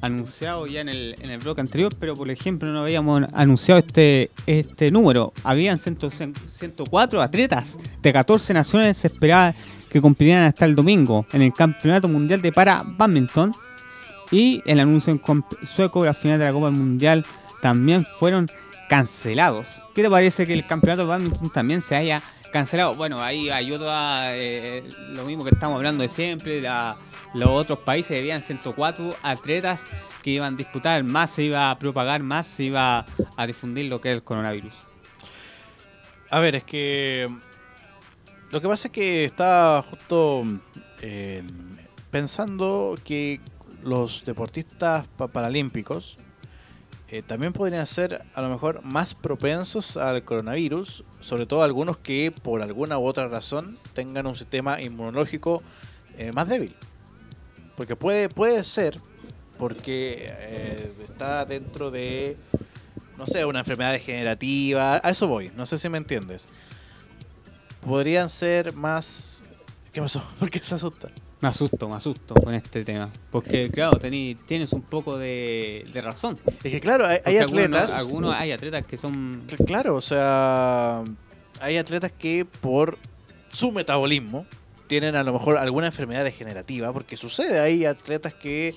anunciado 0.00 0.66
ya 0.66 0.80
en 0.80 0.88
el, 0.88 1.14
en 1.20 1.30
el 1.30 1.38
bloque 1.38 1.60
anterior, 1.60 1.94
pero 1.98 2.16
por 2.16 2.30
ejemplo 2.30 2.70
no 2.72 2.80
habíamos 2.80 3.22
anunciado 3.32 3.78
este, 3.78 4.30
este 4.46 4.90
número. 4.90 5.32
Habían 5.44 5.78
104 5.78 7.22
atletas 7.22 7.78
de 8.02 8.12
14 8.12 8.54
naciones 8.54 8.96
se 8.96 9.08
esperaba 9.08 9.54
que 9.90 10.00
compitieran 10.00 10.44
hasta 10.44 10.64
el 10.64 10.74
domingo 10.74 11.26
en 11.32 11.42
el 11.42 11.52
Campeonato 11.52 12.08
Mundial 12.08 12.40
de 12.40 12.52
Para 12.52 12.82
Badminton 12.84 13.52
y 14.30 14.62
el 14.66 14.80
anuncio 14.80 15.12
en 15.12 15.44
sueco, 15.64 16.04
la 16.04 16.14
final 16.14 16.38
de 16.38 16.44
la 16.44 16.52
Copa 16.52 16.70
Mundial, 16.70 17.24
también 17.60 18.06
fueron 18.18 18.48
cancelados. 18.88 19.82
¿Qué 19.94 20.02
te 20.02 20.10
parece 20.10 20.46
que 20.46 20.52
el 20.52 20.66
campeonato 20.66 21.02
de 21.02 21.08
badminton 21.08 21.50
también 21.50 21.82
se 21.82 21.96
haya 21.96 22.22
cancelado? 22.52 22.94
Bueno, 22.94 23.22
ahí 23.22 23.50
ayuda 23.50 24.36
eh, 24.36 24.84
lo 25.10 25.24
mismo 25.24 25.44
que 25.44 25.50
estamos 25.50 25.76
hablando 25.76 26.02
de 26.02 26.08
siempre. 26.08 26.62
los 27.34 27.48
otros 27.48 27.80
países 27.80 28.10
debían 28.10 28.42
104 28.42 29.16
atletas 29.22 29.86
que 30.22 30.30
iban 30.30 30.54
a 30.54 30.56
disputar, 30.56 31.02
más 31.04 31.30
se 31.30 31.44
iba 31.44 31.70
a 31.70 31.78
propagar, 31.78 32.22
más 32.22 32.46
se 32.46 32.64
iba 32.64 33.06
a 33.36 33.46
difundir 33.46 33.86
lo 33.86 34.00
que 34.00 34.10
es 34.10 34.14
el 34.16 34.22
coronavirus. 34.22 34.74
A 36.30 36.38
ver, 36.40 36.56
es 36.56 36.64
que 36.64 37.28
lo 38.50 38.60
que 38.60 38.68
pasa 38.68 38.88
es 38.88 38.92
que 38.92 39.24
estaba 39.24 39.82
justo 39.82 40.44
eh, 41.00 41.42
pensando 42.10 42.96
que 43.04 43.40
los 43.82 44.24
deportistas 44.24 45.06
paralímpicos 45.32 46.18
eh, 47.12 47.22
también 47.22 47.52
podrían 47.52 47.88
ser 47.88 48.24
a 48.34 48.40
lo 48.40 48.48
mejor 48.48 48.84
más 48.84 49.14
propensos 49.14 49.96
al 49.96 50.22
coronavirus, 50.22 51.02
sobre 51.18 51.44
todo 51.44 51.64
algunos 51.64 51.98
que 51.98 52.30
por 52.30 52.62
alguna 52.62 52.98
u 52.98 53.04
otra 53.04 53.26
razón 53.26 53.80
tengan 53.94 54.28
un 54.28 54.36
sistema 54.36 54.80
inmunológico 54.80 55.60
eh, 56.18 56.30
más 56.32 56.48
débil. 56.48 56.76
Porque 57.76 57.96
puede, 57.96 58.28
puede 58.28 58.62
ser, 58.62 59.00
porque 59.58 60.32
eh, 60.38 60.92
está 61.02 61.44
dentro 61.44 61.90
de, 61.90 62.36
no 63.18 63.26
sé, 63.26 63.44
una 63.44 63.58
enfermedad 63.58 63.90
degenerativa, 63.90 65.00
a 65.02 65.10
eso 65.10 65.26
voy, 65.26 65.50
no 65.56 65.66
sé 65.66 65.78
si 65.78 65.88
me 65.88 65.98
entiendes. 65.98 66.46
Podrían 67.80 68.28
ser 68.28 68.72
más... 68.72 69.42
¿Qué 69.92 70.00
pasó? 70.00 70.22
¿Por 70.38 70.48
qué 70.48 70.60
se 70.60 70.76
asusta? 70.76 71.10
Me 71.40 71.48
asusto, 71.48 71.88
me 71.88 71.96
asusto 71.96 72.34
con 72.34 72.52
este 72.52 72.84
tema. 72.84 73.10
Porque, 73.30 73.70
claro, 73.70 73.98
tienes 73.98 74.72
un 74.74 74.82
poco 74.82 75.16
de, 75.16 75.86
razón. 76.02 76.38
Es 76.62 76.70
que, 76.70 76.80
claro, 76.80 77.06
hay, 77.06 77.38
atletas. 77.38 77.94
Algunos, 77.94 78.34
hay 78.34 78.52
atletas 78.52 78.86
que 78.86 78.98
son. 78.98 79.44
Claro, 79.66 79.96
o 79.96 80.00
sea. 80.00 81.02
Hay 81.60 81.76
atletas 81.76 82.12
que 82.12 82.46
por 82.46 82.98
su 83.50 83.70
metabolismo 83.72 84.46
tienen 84.86 85.14
a 85.14 85.22
lo 85.22 85.32
mejor 85.32 85.56
alguna 85.58 85.86
enfermedad 85.86 86.24
degenerativa, 86.24 86.92
porque 86.92 87.16
sucede, 87.16 87.60
hay 87.60 87.84
atletas 87.84 88.34
que 88.34 88.74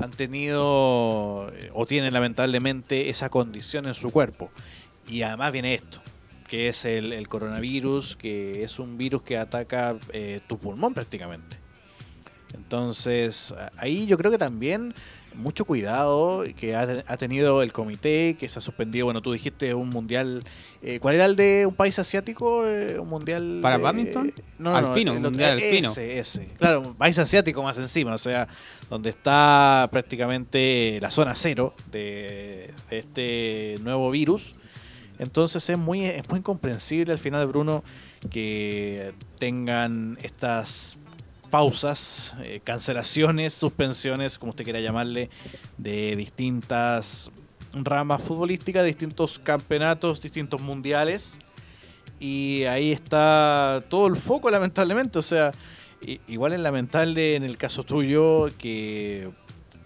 han 0.00 0.10
tenido 0.10 1.50
eh, 1.54 1.70
o 1.72 1.86
tienen 1.86 2.12
lamentablemente 2.12 3.10
esa 3.10 3.30
condición 3.30 3.86
en 3.86 3.94
su 3.94 4.10
cuerpo. 4.10 4.50
Y 5.08 5.22
además 5.22 5.52
viene 5.52 5.74
esto, 5.74 6.00
que 6.48 6.68
es 6.68 6.84
el, 6.84 7.28
coronavirus, 7.28 8.16
que 8.16 8.64
es 8.64 8.78
un 8.78 8.98
virus 8.98 9.22
que 9.22 9.38
ataca 9.38 9.96
eh, 10.12 10.40
tu 10.48 10.58
pulmón 10.58 10.94
prácticamente 10.94 11.65
Entonces, 12.54 13.54
ahí 13.76 14.06
yo 14.06 14.16
creo 14.16 14.30
que 14.30 14.38
también 14.38 14.94
mucho 15.36 15.64
cuidado 15.64 16.44
que 16.56 16.74
ha, 16.74 17.16
tenido 17.16 17.62
el 17.62 17.72
comité, 17.72 18.36
que 18.38 18.48
se 18.48 18.58
ha 18.58 18.62
suspendido, 18.62 19.04
bueno, 19.04 19.22
tú 19.22 19.32
dijiste 19.32 19.74
un 19.74 19.90
mundial, 19.90 20.42
eh, 20.82 20.98
¿cuál 20.98 21.16
era 21.16 21.26
el 21.26 21.36
de 21.36 21.66
un 21.66 21.74
país 21.74 21.98
asiático? 21.98 22.66
Eh, 22.66 22.98
un 22.98 23.08
mundial... 23.08 23.60
¿Para 23.62 23.78
badminton? 23.78 24.32
No, 24.58 24.74
alpino, 24.74 25.12
un 25.12 25.22
mundial 25.22 25.52
alpino. 25.52 25.90
Ese, 25.90 26.18
ese. 26.18 26.48
Claro, 26.58 26.80
un 26.80 26.94
país 26.94 27.18
asiático 27.18 27.62
más 27.62 27.76
encima, 27.78 28.14
o 28.14 28.18
sea, 28.18 28.48
donde 28.88 29.10
está 29.10 29.88
prácticamente 29.92 30.98
la 31.00 31.10
zona 31.10 31.34
cero 31.34 31.74
de, 31.90 32.72
de 32.90 32.98
este 32.98 33.78
nuevo 33.82 34.10
virus. 34.10 34.54
Entonces 35.18 35.68
es 35.68 35.78
muy, 35.78 36.04
es 36.04 36.28
muy 36.28 36.40
comprensible 36.40 37.12
al 37.12 37.18
final, 37.18 37.46
Bruno, 37.46 37.84
que 38.30 39.14
tengan 39.38 40.18
estas 40.22 40.98
pausas, 41.46 42.36
eh, 42.42 42.60
cancelaciones, 42.62 43.54
suspensiones, 43.54 44.38
como 44.38 44.50
usted 44.50 44.64
quiera 44.64 44.80
llamarle, 44.80 45.30
de 45.78 46.16
distintas 46.16 47.30
ramas 47.72 48.22
futbolísticas, 48.22 48.84
distintos 48.84 49.38
campeonatos, 49.38 50.20
distintos 50.20 50.60
mundiales. 50.60 51.38
Y 52.18 52.64
ahí 52.64 52.92
está 52.92 53.84
todo 53.88 54.06
el 54.06 54.16
foco, 54.16 54.50
lamentablemente. 54.50 55.18
O 55.18 55.22
sea, 55.22 55.52
igual 56.26 56.52
es 56.52 56.60
lamentable 56.60 57.36
en 57.36 57.44
el 57.44 57.56
caso 57.56 57.82
tuyo 57.82 58.48
que 58.58 59.30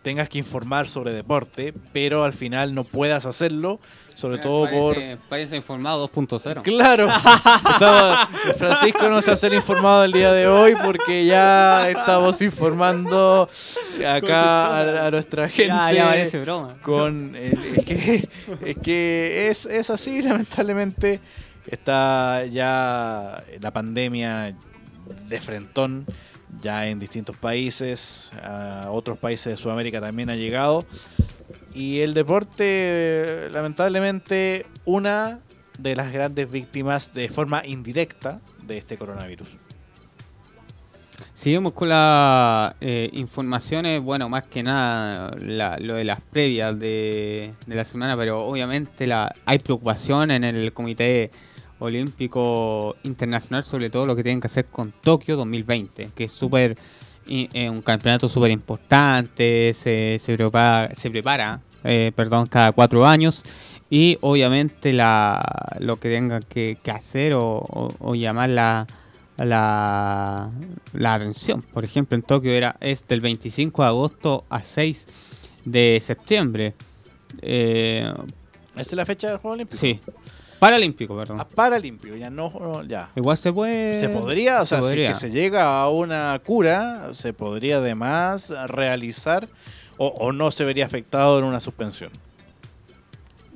tengas 0.03 0.29
que 0.29 0.39
informar 0.39 0.89
sobre 0.89 1.13
deporte, 1.13 1.75
pero 1.93 2.25
al 2.25 2.33
final 2.33 2.75
no 2.75 2.85
puedas 2.85 3.27
hacerlo, 3.27 3.81
sobre 4.15 4.39
todo 4.39 4.69
por... 4.71 4.97
Parece 5.29 5.57
informado 5.57 6.09
2.0. 6.11 6.63
Claro, 6.63 7.09
Francisco 8.59 9.09
no 9.11 9.21
se 9.21 9.31
hacer 9.31 9.53
informado 9.53 10.05
el 10.05 10.13
día 10.13 10.33
de 10.33 10.47
hoy 10.47 10.75
porque 10.83 11.27
ya 11.27 11.89
estamos 11.91 12.41
informando 12.41 13.49
acá 14.07 15.07
a, 15.07 15.11
nuestra 15.11 15.49
gente. 15.49 15.69
Ya, 15.69 16.07
parece 16.07 16.41
broma. 16.41 16.75
Con 16.83 17.37
es 17.37 17.85
que, 17.85 18.29
es, 18.65 18.79
que 18.79 19.49
es, 19.49 19.67
es 19.67 19.91
así, 19.91 20.23
lamentablemente. 20.23 21.21
Está 21.67 22.47
ya 22.47 23.45
la 23.61 23.71
pandemia 23.71 24.57
de 25.29 25.41
frentón 25.41 26.07
ya 26.61 26.87
en 26.89 26.99
distintos 26.99 27.37
países, 27.37 28.33
a 28.43 28.91
otros 28.91 29.19
países 29.19 29.53
de 29.53 29.57
Sudamérica 29.57 30.01
también 30.01 30.31
ha 30.31 30.37
llegado. 30.37 30.85
Y 31.75 32.01
el 32.01 32.15
deporte, 32.15 33.49
lamentablemente, 33.53 34.67
una 34.85 35.41
de 35.79 35.97
las 35.97 36.13
grandes 36.13 36.51
víctimas 36.51 37.15
de 37.15 37.29
forma 37.29 37.65
indirecta 37.65 38.41
de 38.63 38.79
este 38.79 38.97
coronavirus. 38.97 39.57
Seguimos 41.33 41.73
con 41.73 41.89
las 41.89 42.75
eh, 42.81 43.09
informaciones, 43.13 44.03
bueno, 44.03 44.29
más 44.29 44.45
que 44.45 44.63
nada 44.63 45.31
lo 45.39 45.95
de 45.95 46.05
las 46.05 46.21
previas 46.21 46.79
de, 46.79 47.55
de, 47.67 47.75
la 47.75 47.85
semana, 47.85 48.17
pero 48.17 48.41
obviamente 48.41 49.07
la, 49.07 49.35
hay 49.47 49.59
preocupación 49.59 50.31
en 50.33 50.45
el 50.45 50.73
comité 50.73 51.31
Olímpico 51.81 52.97
Internacional, 53.03 53.65
sobre 53.65 53.91
todo 53.91 54.07
lo 54.07 54.15
que 54.15 54.23
tienen 54.23 54.41
que 54.41 54.47
hacer 54.47 54.67
con 54.67 54.93
Tokio 54.93 55.37
2020, 55.37 56.11
que 56.15 56.25
es 56.25 56.33
súper 56.33 56.77
eh, 57.29 57.69
un 57.69 57.83
campeonato 57.83 58.29
súper 58.29 58.51
importante, 58.51 59.73
se, 59.75 60.19
se 60.19 60.37
prepara, 60.37 60.95
se 60.95 61.11
prepara 61.11 61.61
eh, 61.85 62.13
perdón, 62.15 62.47
cada 62.47 62.73
cuatro 62.73 63.07
años 63.07 63.43
y 63.89 64.19
obviamente 64.21 64.93
la, 64.93 65.43
lo 65.81 65.99
que 65.99 66.09
tengan 66.11 66.43
que, 66.43 66.79
hacer 66.93 67.33
o, 67.35 68.15
llamar 68.15 68.51
la, 68.51 68.87
la, 69.37 71.15
atención. 71.15 71.63
Por 71.63 71.85
ejemplo, 71.85 72.17
en 72.17 72.23
Tokio 72.23 72.53
era, 72.53 72.77
es 72.81 73.07
del 73.09 73.21
25 73.21 73.83
de 73.83 73.89
agosto 73.89 74.45
a 74.49 74.63
6 74.63 75.07
de 75.65 76.01
septiembre. 76.05 76.75
Eh, 77.43 78.13
¿Esta 78.77 78.81
es 78.81 78.93
la 78.93 79.07
fecha 79.07 79.29
del 79.29 79.39
Juego 79.39 79.55
Olímpico? 79.55 79.81
Sí. 79.81 79.99
Paralímpico, 80.61 81.17
perdón. 81.17 81.41
A 81.41 81.49
Paralímpico, 81.49 82.15
ya 82.15 82.29
no, 82.29 82.85
ya. 82.85 83.11
Igual 83.17 83.39
se 83.39 83.53
puede. 83.53 83.99
Se 83.99 84.11
podría, 84.11 84.61
o 84.61 84.67
sea, 84.67 84.83
si 84.83 84.95
que 84.95 85.15
se 85.15 85.31
llega 85.31 85.81
a 85.81 85.89
una 85.89 86.39
cura, 86.45 87.09
se 87.15 87.33
podría 87.33 87.79
además 87.79 88.53
realizar 88.69 89.49
o, 89.97 90.33
no 90.33 90.51
se 90.51 90.65
vería 90.65 90.87
afectado 90.87 91.39
en 91.39 91.45
una 91.45 91.61
suspensión. 91.61 92.11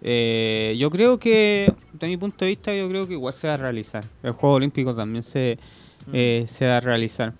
Eh, 0.03 0.77
yo 0.79 0.90
creo 0.90 1.19
que, 1.19 1.73
de 1.93 2.07
mi 2.07 2.17
punto 2.17 2.45
de 2.45 2.51
vista, 2.51 2.75
yo 2.75 2.88
creo 2.88 3.07
que 3.07 3.14
igual 3.14 3.33
se 3.33 3.49
va 3.49 3.55
a 3.55 3.59
realizar. 3.59 4.05
El 4.23 4.33
Juego 4.33 4.57
Olímpico 4.57 4.95
también 4.95 5.23
se, 5.23 5.59
mm. 6.07 6.11
eh, 6.12 6.45
se 6.49 6.67
va 6.67 6.79
a 6.79 6.81
realizar. 6.81 7.33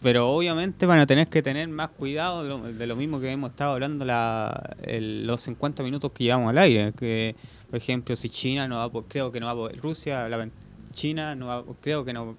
Pero 0.00 0.30
obviamente 0.30 0.86
van 0.86 0.98
a 0.98 1.06
tener 1.06 1.26
que 1.26 1.42
tener 1.42 1.68
más 1.68 1.88
cuidado 1.88 2.44
de 2.72 2.86
lo, 2.86 2.94
mismo 2.96 3.18
que 3.18 3.32
hemos 3.32 3.50
estado 3.50 3.72
hablando 3.72 4.04
la, 4.04 4.76
los 4.86 5.40
50 5.40 5.82
minutos 5.82 6.12
que 6.12 6.24
llevamos 6.24 6.50
al 6.50 6.58
aire. 6.58 6.92
Que 6.96 7.34
por 7.70 7.78
ejemplo, 7.78 8.14
si 8.16 8.28
China 8.28 8.68
no 8.68 8.76
va 8.76 9.04
creo 9.08 9.32
que 9.32 9.40
no 9.40 9.46
va 9.46 9.52
a 9.52 9.56
poder, 9.56 9.76
Rusia, 9.78 10.28
la, 10.28 10.48
China 10.92 11.34
no 11.34 11.46
va, 11.46 11.64
creo 11.80 12.04
que 12.04 12.12
no 12.12 12.36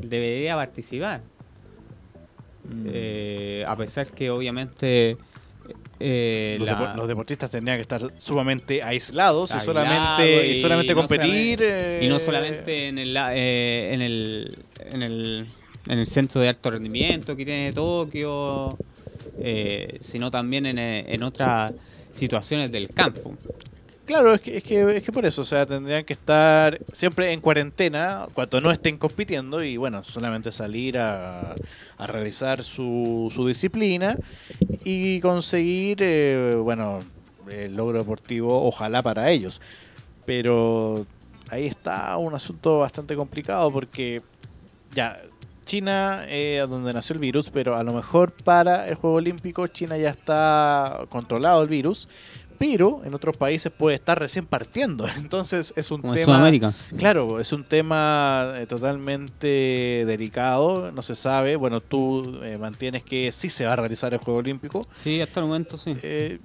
debería 0.00 0.54
participar. 0.54 1.22
Mm. 2.64 2.86
Eh, 2.86 3.64
a 3.66 3.76
pesar 3.76 4.06
que 4.12 4.30
obviamente 4.30 5.16
eh, 5.98 6.58
los, 6.96 7.08
deportistas 7.08 7.50
tendrían 7.50 7.78
que 7.78 7.82
estar 7.82 8.12
sumamente 8.18 8.82
aislados 8.82 9.54
y 9.54 9.60
solamente, 9.60 10.48
y, 10.48 10.60
solamente 10.60 10.94
competir. 10.94 11.60
y 12.00 12.08
no 12.08 12.16
eh, 12.16 12.20
solamente 12.20 12.88
en 12.88 12.98
el, 12.98 13.16
en 13.16 14.02
el, 14.02 14.58
en 14.90 15.02
el 15.02 15.46
en 15.88 15.98
el 15.98 16.06
centro 16.06 16.42
de 16.42 16.48
alto 16.48 16.70
rendimiento 16.70 17.34
que 17.34 17.44
tiene 17.44 17.72
Tokio, 17.72 18.76
sino 20.00 20.30
también 20.30 20.66
en, 20.66 20.78
en 20.78 21.22
otras 21.22 21.72
situaciones 22.12 22.70
del 22.70 22.90
campo. 22.90 23.34
Claro, 24.10 24.34
es 24.34 24.40
que, 24.40 24.56
es 24.56 24.64
que, 24.64 24.96
es 24.96 25.04
que 25.04 25.12
por 25.12 25.24
eso, 25.24 25.42
o 25.42 25.44
sea, 25.44 25.64
tendrían 25.64 26.04
que 26.04 26.14
estar 26.14 26.80
siempre 26.92 27.32
en 27.32 27.40
cuarentena 27.40 28.26
cuando 28.34 28.60
no 28.60 28.72
estén 28.72 28.98
compitiendo 28.98 29.62
y 29.62 29.76
bueno, 29.76 30.02
solamente 30.02 30.50
salir 30.50 30.98
a, 30.98 31.54
realizar 31.96 32.64
su, 32.64 33.30
su 33.32 33.46
disciplina 33.46 34.16
y 34.82 35.20
conseguir, 35.20 35.98
eh, 36.00 36.56
bueno, 36.56 36.98
el 37.52 37.76
logro 37.76 38.00
deportivo, 38.00 38.66
ojalá 38.66 39.00
para 39.00 39.30
ellos. 39.30 39.60
Pero 40.26 41.06
ahí 41.48 41.66
está 41.66 42.16
un 42.16 42.34
asunto 42.34 42.80
bastante 42.80 43.14
complicado 43.14 43.70
porque 43.70 44.22
ya, 44.92 45.22
China 45.64 46.26
es 46.28 46.68
donde 46.68 46.92
nació 46.92 47.14
el 47.14 47.20
virus, 47.20 47.48
pero 47.48 47.76
a 47.76 47.84
lo 47.84 47.92
mejor 47.92 48.32
para 48.32 48.88
el 48.88 48.96
Juego 48.96 49.18
Olímpico 49.18 49.68
China 49.68 49.96
ya 49.96 50.10
está 50.10 51.06
controlado 51.10 51.62
el 51.62 51.68
virus 51.68 52.08
pero 52.60 53.00
en 53.06 53.14
otros 53.14 53.38
países 53.38 53.72
puede 53.74 53.94
estar 53.94 54.18
recién 54.18 54.44
partiendo. 54.44 55.06
Entonces 55.16 55.72
es 55.76 55.90
un 55.90 56.02
tema. 56.02 56.18
En 56.18 56.24
Sudamérica. 56.26 56.72
Claro, 56.98 57.40
es 57.40 57.54
un 57.54 57.64
tema 57.64 58.52
eh, 58.56 58.66
totalmente 58.66 60.04
delicado, 60.06 60.92
no 60.92 61.00
se 61.00 61.14
sabe. 61.14 61.56
Bueno, 61.56 61.80
tú 61.80 62.38
eh, 62.42 62.58
mantienes 62.58 63.02
que 63.02 63.32
sí 63.32 63.48
se 63.48 63.64
va 63.64 63.72
a 63.72 63.76
realizar 63.76 64.12
el 64.12 64.20
Juego 64.20 64.40
Olímpico. 64.40 64.86
Sí, 65.02 65.22
hasta 65.22 65.40
el 65.40 65.46
momento 65.46 65.78
sí. 65.78 65.96
Eh, 66.02 66.38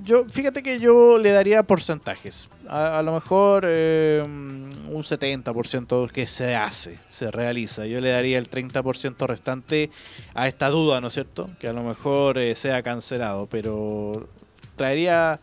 yo, 0.00 0.24
fíjate 0.28 0.60
que 0.64 0.80
yo 0.80 1.18
le 1.18 1.30
daría 1.30 1.62
porcentajes. 1.62 2.50
A, 2.68 3.00
lo 3.02 3.12
mejor 3.12 3.64
un 3.64 4.68
70% 4.90 6.10
que 6.10 6.26
se 6.26 6.56
hace, 6.56 6.98
se 7.10 7.30
realiza. 7.30 7.86
Yo 7.86 8.00
le 8.00 8.10
daría 8.10 8.38
el 8.38 8.50
30% 8.50 9.24
restante 9.28 9.90
a 10.34 10.48
esta 10.48 10.68
duda, 10.68 11.00
¿no 11.00 11.06
es 11.06 11.14
cierto? 11.14 11.48
Que 11.60 11.68
a 11.68 11.72
lo 11.72 11.84
mejor 11.84 12.38
sea 12.56 12.82
cancelado, 12.82 13.46
pero 13.46 14.28
traería 14.74 15.38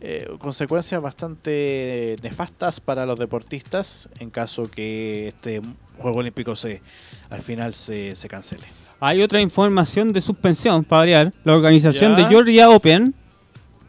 eh, 0.00 0.28
consecuencias 0.38 1.02
bastante 1.02 2.16
nefastas 2.22 2.80
para 2.80 3.04
los 3.04 3.18
deportistas 3.18 4.08
en 4.20 4.30
caso 4.30 4.70
que 4.70 5.28
este 5.28 5.60
Juego 5.96 6.18
Olímpico 6.18 6.54
se 6.54 6.80
al 7.30 7.42
final 7.42 7.74
se, 7.74 8.14
cancele. 8.28 8.64
Hay 9.00 9.22
otra 9.22 9.40
información 9.40 10.12
de 10.12 10.20
suspensión, 10.20 10.86
variar. 10.88 11.32
La 11.44 11.54
organización 11.54 12.16
de 12.16 12.24
Georgia 12.26 12.70
Open 12.70 13.14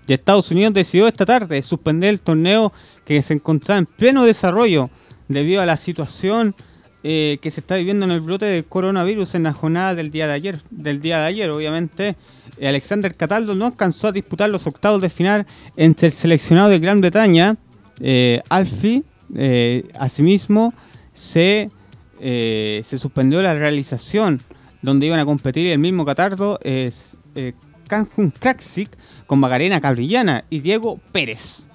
de 0.07 0.13
Estados 0.15 0.49
Unidos 0.49 0.73
decidió 0.73 1.07
esta 1.07 1.25
tarde 1.25 1.61
suspender 1.61 2.09
el 2.09 2.21
torneo 2.21 2.73
que 3.05 3.21
se 3.21 3.35
encontraba 3.35 3.77
en 3.77 3.85
pleno 3.85 4.23
desarrollo 4.23 4.89
debido 5.27 5.61
a 5.61 5.65
la 5.67 5.77
situación 5.77 6.55
eh, 7.03 7.37
que 7.41 7.49
se 7.49 7.61
está 7.61 7.77
viviendo 7.77 8.05
en 8.05 8.11
el 8.11 8.21
brote 8.21 8.45
del 8.45 8.65
coronavirus 8.65 9.35
en 9.35 9.43
la 9.43 9.53
jornada 9.53 9.95
del 9.95 10.11
día 10.11 10.27
de 10.27 10.33
ayer. 10.33 10.59
Del 10.69 10.99
día 11.01 11.19
de 11.19 11.27
ayer, 11.27 11.49
obviamente, 11.49 12.15
eh, 12.57 12.67
Alexander 12.67 13.15
Cataldo 13.15 13.55
no 13.55 13.65
alcanzó 13.65 14.07
a 14.07 14.11
disputar 14.11 14.49
los 14.49 14.67
octavos 14.67 15.01
de 15.01 15.09
final 15.09 15.47
entre 15.77 16.07
el 16.07 16.13
seleccionado 16.13 16.69
de 16.69 16.79
Gran 16.79 17.01
Bretaña, 17.01 17.55
eh, 17.99 18.41
Alfie. 18.49 19.03
Eh, 19.35 19.87
asimismo, 19.93 20.73
se, 21.13 21.69
se 22.19 22.97
suspendió 22.97 23.41
la 23.41 23.53
realización 23.53 24.41
donde 24.81 25.05
iban 25.05 25.19
a 25.19 25.25
competir 25.25 25.67
el 25.67 25.79
mismo 25.79 26.05
Catardo, 26.05 26.59
es 26.63 27.17
Kanjun 27.87 28.31
Kraksik 28.31 28.89
con 29.27 29.39
Magarena 29.39 29.79
Cabrillana 29.81 30.45
y 30.49 30.59
Diego 30.59 30.99
Pérez. 31.11 31.67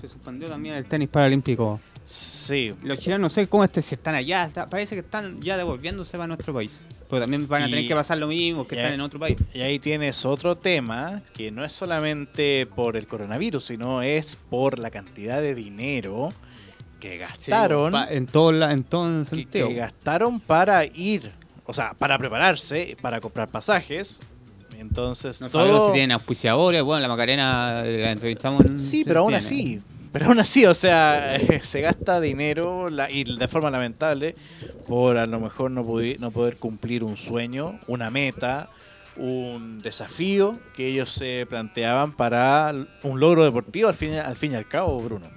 Se 0.00 0.08
suspendió 0.08 0.48
también 0.48 0.76
el 0.76 0.86
tenis 0.86 1.08
paralímpico 1.08 1.80
Sí. 2.06 2.72
Los 2.84 3.00
chilenos 3.00 3.20
no 3.20 3.28
sé 3.28 3.48
cómo 3.48 3.64
este, 3.64 3.82
si 3.82 3.96
están 3.96 4.14
allá, 4.14 4.48
parece 4.70 4.94
que 4.94 5.00
están 5.00 5.40
ya 5.40 5.56
devolviéndose 5.56 6.16
a 6.16 6.26
nuestro 6.28 6.54
país. 6.54 6.84
Pero 7.10 7.20
también 7.20 7.48
van 7.48 7.64
a 7.64 7.66
tener 7.66 7.86
que 7.86 7.94
pasar 7.94 8.18
lo 8.18 8.28
mismo 8.28 8.66
que 8.66 8.76
están 8.76 8.94
en 8.94 9.00
otro 9.00 9.18
país. 9.18 9.36
Y 9.52 9.60
ahí 9.60 9.80
tienes 9.80 10.24
otro 10.24 10.56
tema 10.56 11.20
que 11.34 11.50
no 11.50 11.64
es 11.64 11.72
solamente 11.72 12.68
por 12.74 12.96
el 12.96 13.08
coronavirus, 13.08 13.64
sino 13.64 14.02
es 14.02 14.36
por 14.36 14.78
la 14.78 14.90
cantidad 14.90 15.40
de 15.40 15.56
dinero 15.56 16.32
que 17.00 17.18
gastaron. 17.18 17.92
en 18.08 18.26
todo, 18.26 18.70
en 18.70 18.84
todo 18.84 19.24
sentido. 19.24 19.68
Que, 19.68 19.74
gastaron 19.74 20.38
para 20.38 20.84
ir, 20.84 21.32
o 21.64 21.72
sea, 21.72 21.92
para 21.94 22.18
prepararse, 22.18 22.96
para 23.02 23.20
comprar 23.20 23.48
pasajes. 23.48 24.20
Entonces, 24.78 25.40
no 25.40 25.50
todo... 25.50 25.88
si 25.88 25.92
tienen 25.94 26.12
auspiciadores. 26.12 26.82
Bueno, 26.84 27.02
la 27.02 27.08
Macarena 27.08 27.82
la 27.82 28.12
entrevistamos. 28.12 28.64
Sí, 28.76 29.02
pero 29.04 29.20
aún 29.20 29.34
así. 29.34 29.80
Pero 30.16 30.30
aún 30.30 30.40
así, 30.40 30.64
o 30.64 30.72
sea, 30.72 31.38
se 31.60 31.82
gasta 31.82 32.22
dinero 32.22 32.88
y 33.10 33.36
de 33.36 33.48
forma 33.48 33.70
lamentable 33.70 34.34
por 34.86 35.18
a 35.18 35.26
lo 35.26 35.40
mejor 35.40 35.70
no, 35.70 35.84
poder 35.84 36.56
cumplir 36.56 37.04
un 37.04 37.18
sueño, 37.18 37.78
una 37.86 38.10
meta, 38.10 38.70
un 39.18 39.78
desafío 39.78 40.54
que 40.74 40.86
ellos 40.86 41.10
se 41.10 41.44
planteaban 41.46 42.16
para 42.16 42.72
un 43.02 43.20
logro 43.20 43.44
deportivo 43.44 43.88
al 43.90 43.94
fin, 43.94 44.14
al 44.14 44.36
fin 44.36 44.52
y 44.52 44.54
al 44.54 44.66
cabo, 44.66 44.98
Bruno. 45.00 45.28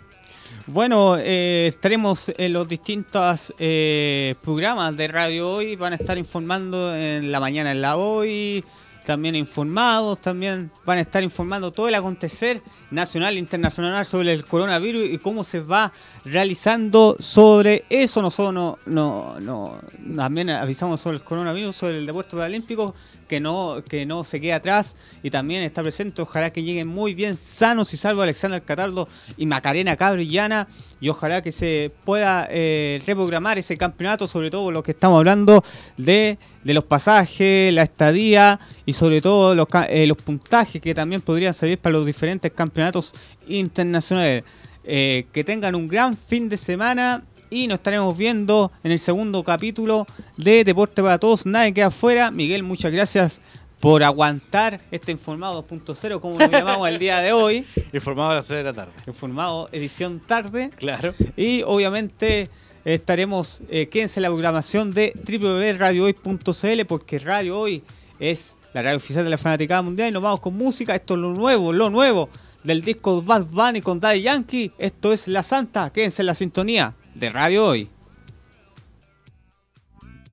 Bueno, 0.68 1.18
eh, 1.18 1.68
estaremos 1.68 2.32
en 2.38 2.54
los 2.54 2.66
distintos 2.66 3.54
eh, 3.60 4.36
programas 4.42 4.96
de 4.96 5.10
Radio 5.10 5.56
Hoy. 5.56 5.76
Van 5.76 5.92
a 5.92 5.98
estar 5.98 6.18
informando 6.18 6.96
en 6.96 7.34
la 7.34 7.42
mañana 7.42 7.74
en 7.74 7.82
la 7.82 7.98
Hoy, 7.98 8.64
también 9.10 9.36
informados, 9.36 10.20
también 10.22 10.70
van 10.86 11.00
a 11.00 11.02
estar 11.02 11.24
informando 11.24 11.72
todo 11.72 11.88
el 11.88 11.96
acontecer 11.96 12.62
nacional 12.92 13.36
e 13.36 13.40
internacional 13.40 14.06
sobre 14.06 14.32
el 14.32 14.46
coronavirus 14.46 15.04
y 15.10 15.18
cómo 15.18 15.44
se 15.44 15.62
va 15.62 15.92
realizando 16.26 17.16
sobre 17.18 17.86
eso. 17.90 18.22
Nosotros 18.22 18.54
no, 18.54 18.78
no, 18.86 19.40
no 19.40 19.82
también 20.16 20.52
avisamos 20.52 21.02
sobre 21.02 21.18
el 21.18 21.24
coronavirus, 21.24 21.76
sobre 21.76 21.98
el 21.98 22.06
deporte 22.06 22.36
paralímpico, 22.36 22.94
que 23.30 23.40
no, 23.40 23.82
que 23.88 24.06
no 24.06 24.26
se 24.26 24.42
quede 24.42 24.52
atrás 24.52 24.98
y 25.24 25.30
también 25.30 25.64
está 25.64 25.82
presente. 25.82 26.22
Ojalá 26.22 26.52
que 26.52 26.64
lleguen 26.64 26.88
muy 26.88 27.14
bien 27.14 27.38
sanos 27.38 27.94
y 27.94 27.98
salvos 27.98 28.24
Alexander 28.24 28.62
Cataldo 28.62 29.08
y 29.38 29.46
Macarena 29.46 29.96
Cabrillana 29.96 30.68
y 31.00 31.08
ojalá 31.08 31.42
que 31.42 31.54
se 31.54 31.94
pueda 32.04 32.48
eh, 32.52 33.02
reprogramar 33.08 33.58
ese 33.58 33.78
campeonato, 33.78 34.28
sobre 34.28 34.50
todo 34.50 34.72
lo 34.72 34.84
que 34.84 34.92
estamos 34.92 35.20
hablando 35.20 35.64
de, 35.96 36.38
los 36.66 36.84
pasajes, 36.84 37.74
la 37.74 37.84
estadía 37.84 38.60
y 38.86 38.94
sobre 38.94 39.22
todo 39.22 39.56
los, 39.56 39.68
eh, 39.88 40.08
los 40.08 40.18
puntajes 40.18 40.82
que 40.82 40.94
también 40.94 41.22
podrían 41.22 41.54
servir 41.54 41.78
para 41.78 41.94
los 41.94 42.06
diferentes 42.06 42.52
campeonatos 42.52 43.14
internacionales. 43.48 44.44
Eh, 44.92 45.28
que 45.32 45.44
tengan 45.44 45.76
un 45.76 45.88
gran 45.88 46.18
fin 46.18 46.50
de 46.50 46.58
semana 46.58 47.24
y 47.50 47.68
nos 47.68 47.80
estaremos 47.80 48.18
viendo 48.18 48.72
en 48.84 48.92
el 48.92 49.00
segundo 49.00 49.44
capítulo 49.44 50.06
de 50.38 50.64
Deporte 50.64 51.02
para 51.02 51.18
Todos. 51.18 51.46
Nadie 51.46 51.74
queda 51.74 51.88
afuera. 51.88 52.32
Miguel, 52.32 52.64
muchas 52.64 52.92
gracias 52.92 53.42
por 53.80 54.04
aguantar 54.04 54.80
este 54.92 55.12
Informado 55.12 55.66
2.0, 55.66 56.20
como 56.20 56.38
lo 56.38 56.48
llamamos 56.48 56.88
el 56.88 57.00
día 57.00 57.20
de 57.20 57.32
hoy. 57.32 57.66
Informado 57.94 58.32
a 58.32 58.36
las 58.36 58.46
3 58.46 58.58
de 58.58 58.64
la 58.64 58.74
tarde. 58.74 58.92
Informado 59.08 59.70
edición 59.72 60.20
tarde. 60.20 60.70
Claro. 60.76 61.14
Y 61.38 61.64
obviamente 61.64 62.50
estaremos, 62.86 63.62
eh, 63.70 63.88
quédense 63.88 64.20
en 64.20 64.24
la 64.24 64.30
programación 64.30 64.92
de 64.92 65.14
www.radiohoy.cl 65.16 66.86
porque 66.88 67.20
Radio 67.20 67.60
Hoy 67.60 67.84
es 68.20 68.58
la 68.74 68.82
radio 68.82 68.98
oficial 68.98 69.24
de 69.24 69.30
la 69.30 69.38
Fanaticada 69.38 69.82
Mundial 69.82 70.10
y 70.10 70.12
nos 70.12 70.24
vamos 70.24 70.42
con 70.42 70.56
música. 70.56 70.94
Esto 70.94 71.16
es 71.16 71.22
lo 71.22 71.34
nuevo, 71.34 71.74
lo 71.74 71.90
nuevo 71.90 72.30
del 72.64 72.82
disco 72.82 73.22
Bad 73.22 73.46
Bunny 73.46 73.82
con 73.82 74.00
Daddy 74.00 74.22
Yankee. 74.22 74.72
Esto 74.78 75.14
es 75.14 75.28
La 75.28 75.44
Santa. 75.44 75.90
Quédense 75.92 76.22
en 76.22 76.26
la 76.28 76.36
sintonía 76.36 76.96
de 77.20 77.30
Radio 77.30 77.68
Hoy. 77.68 77.90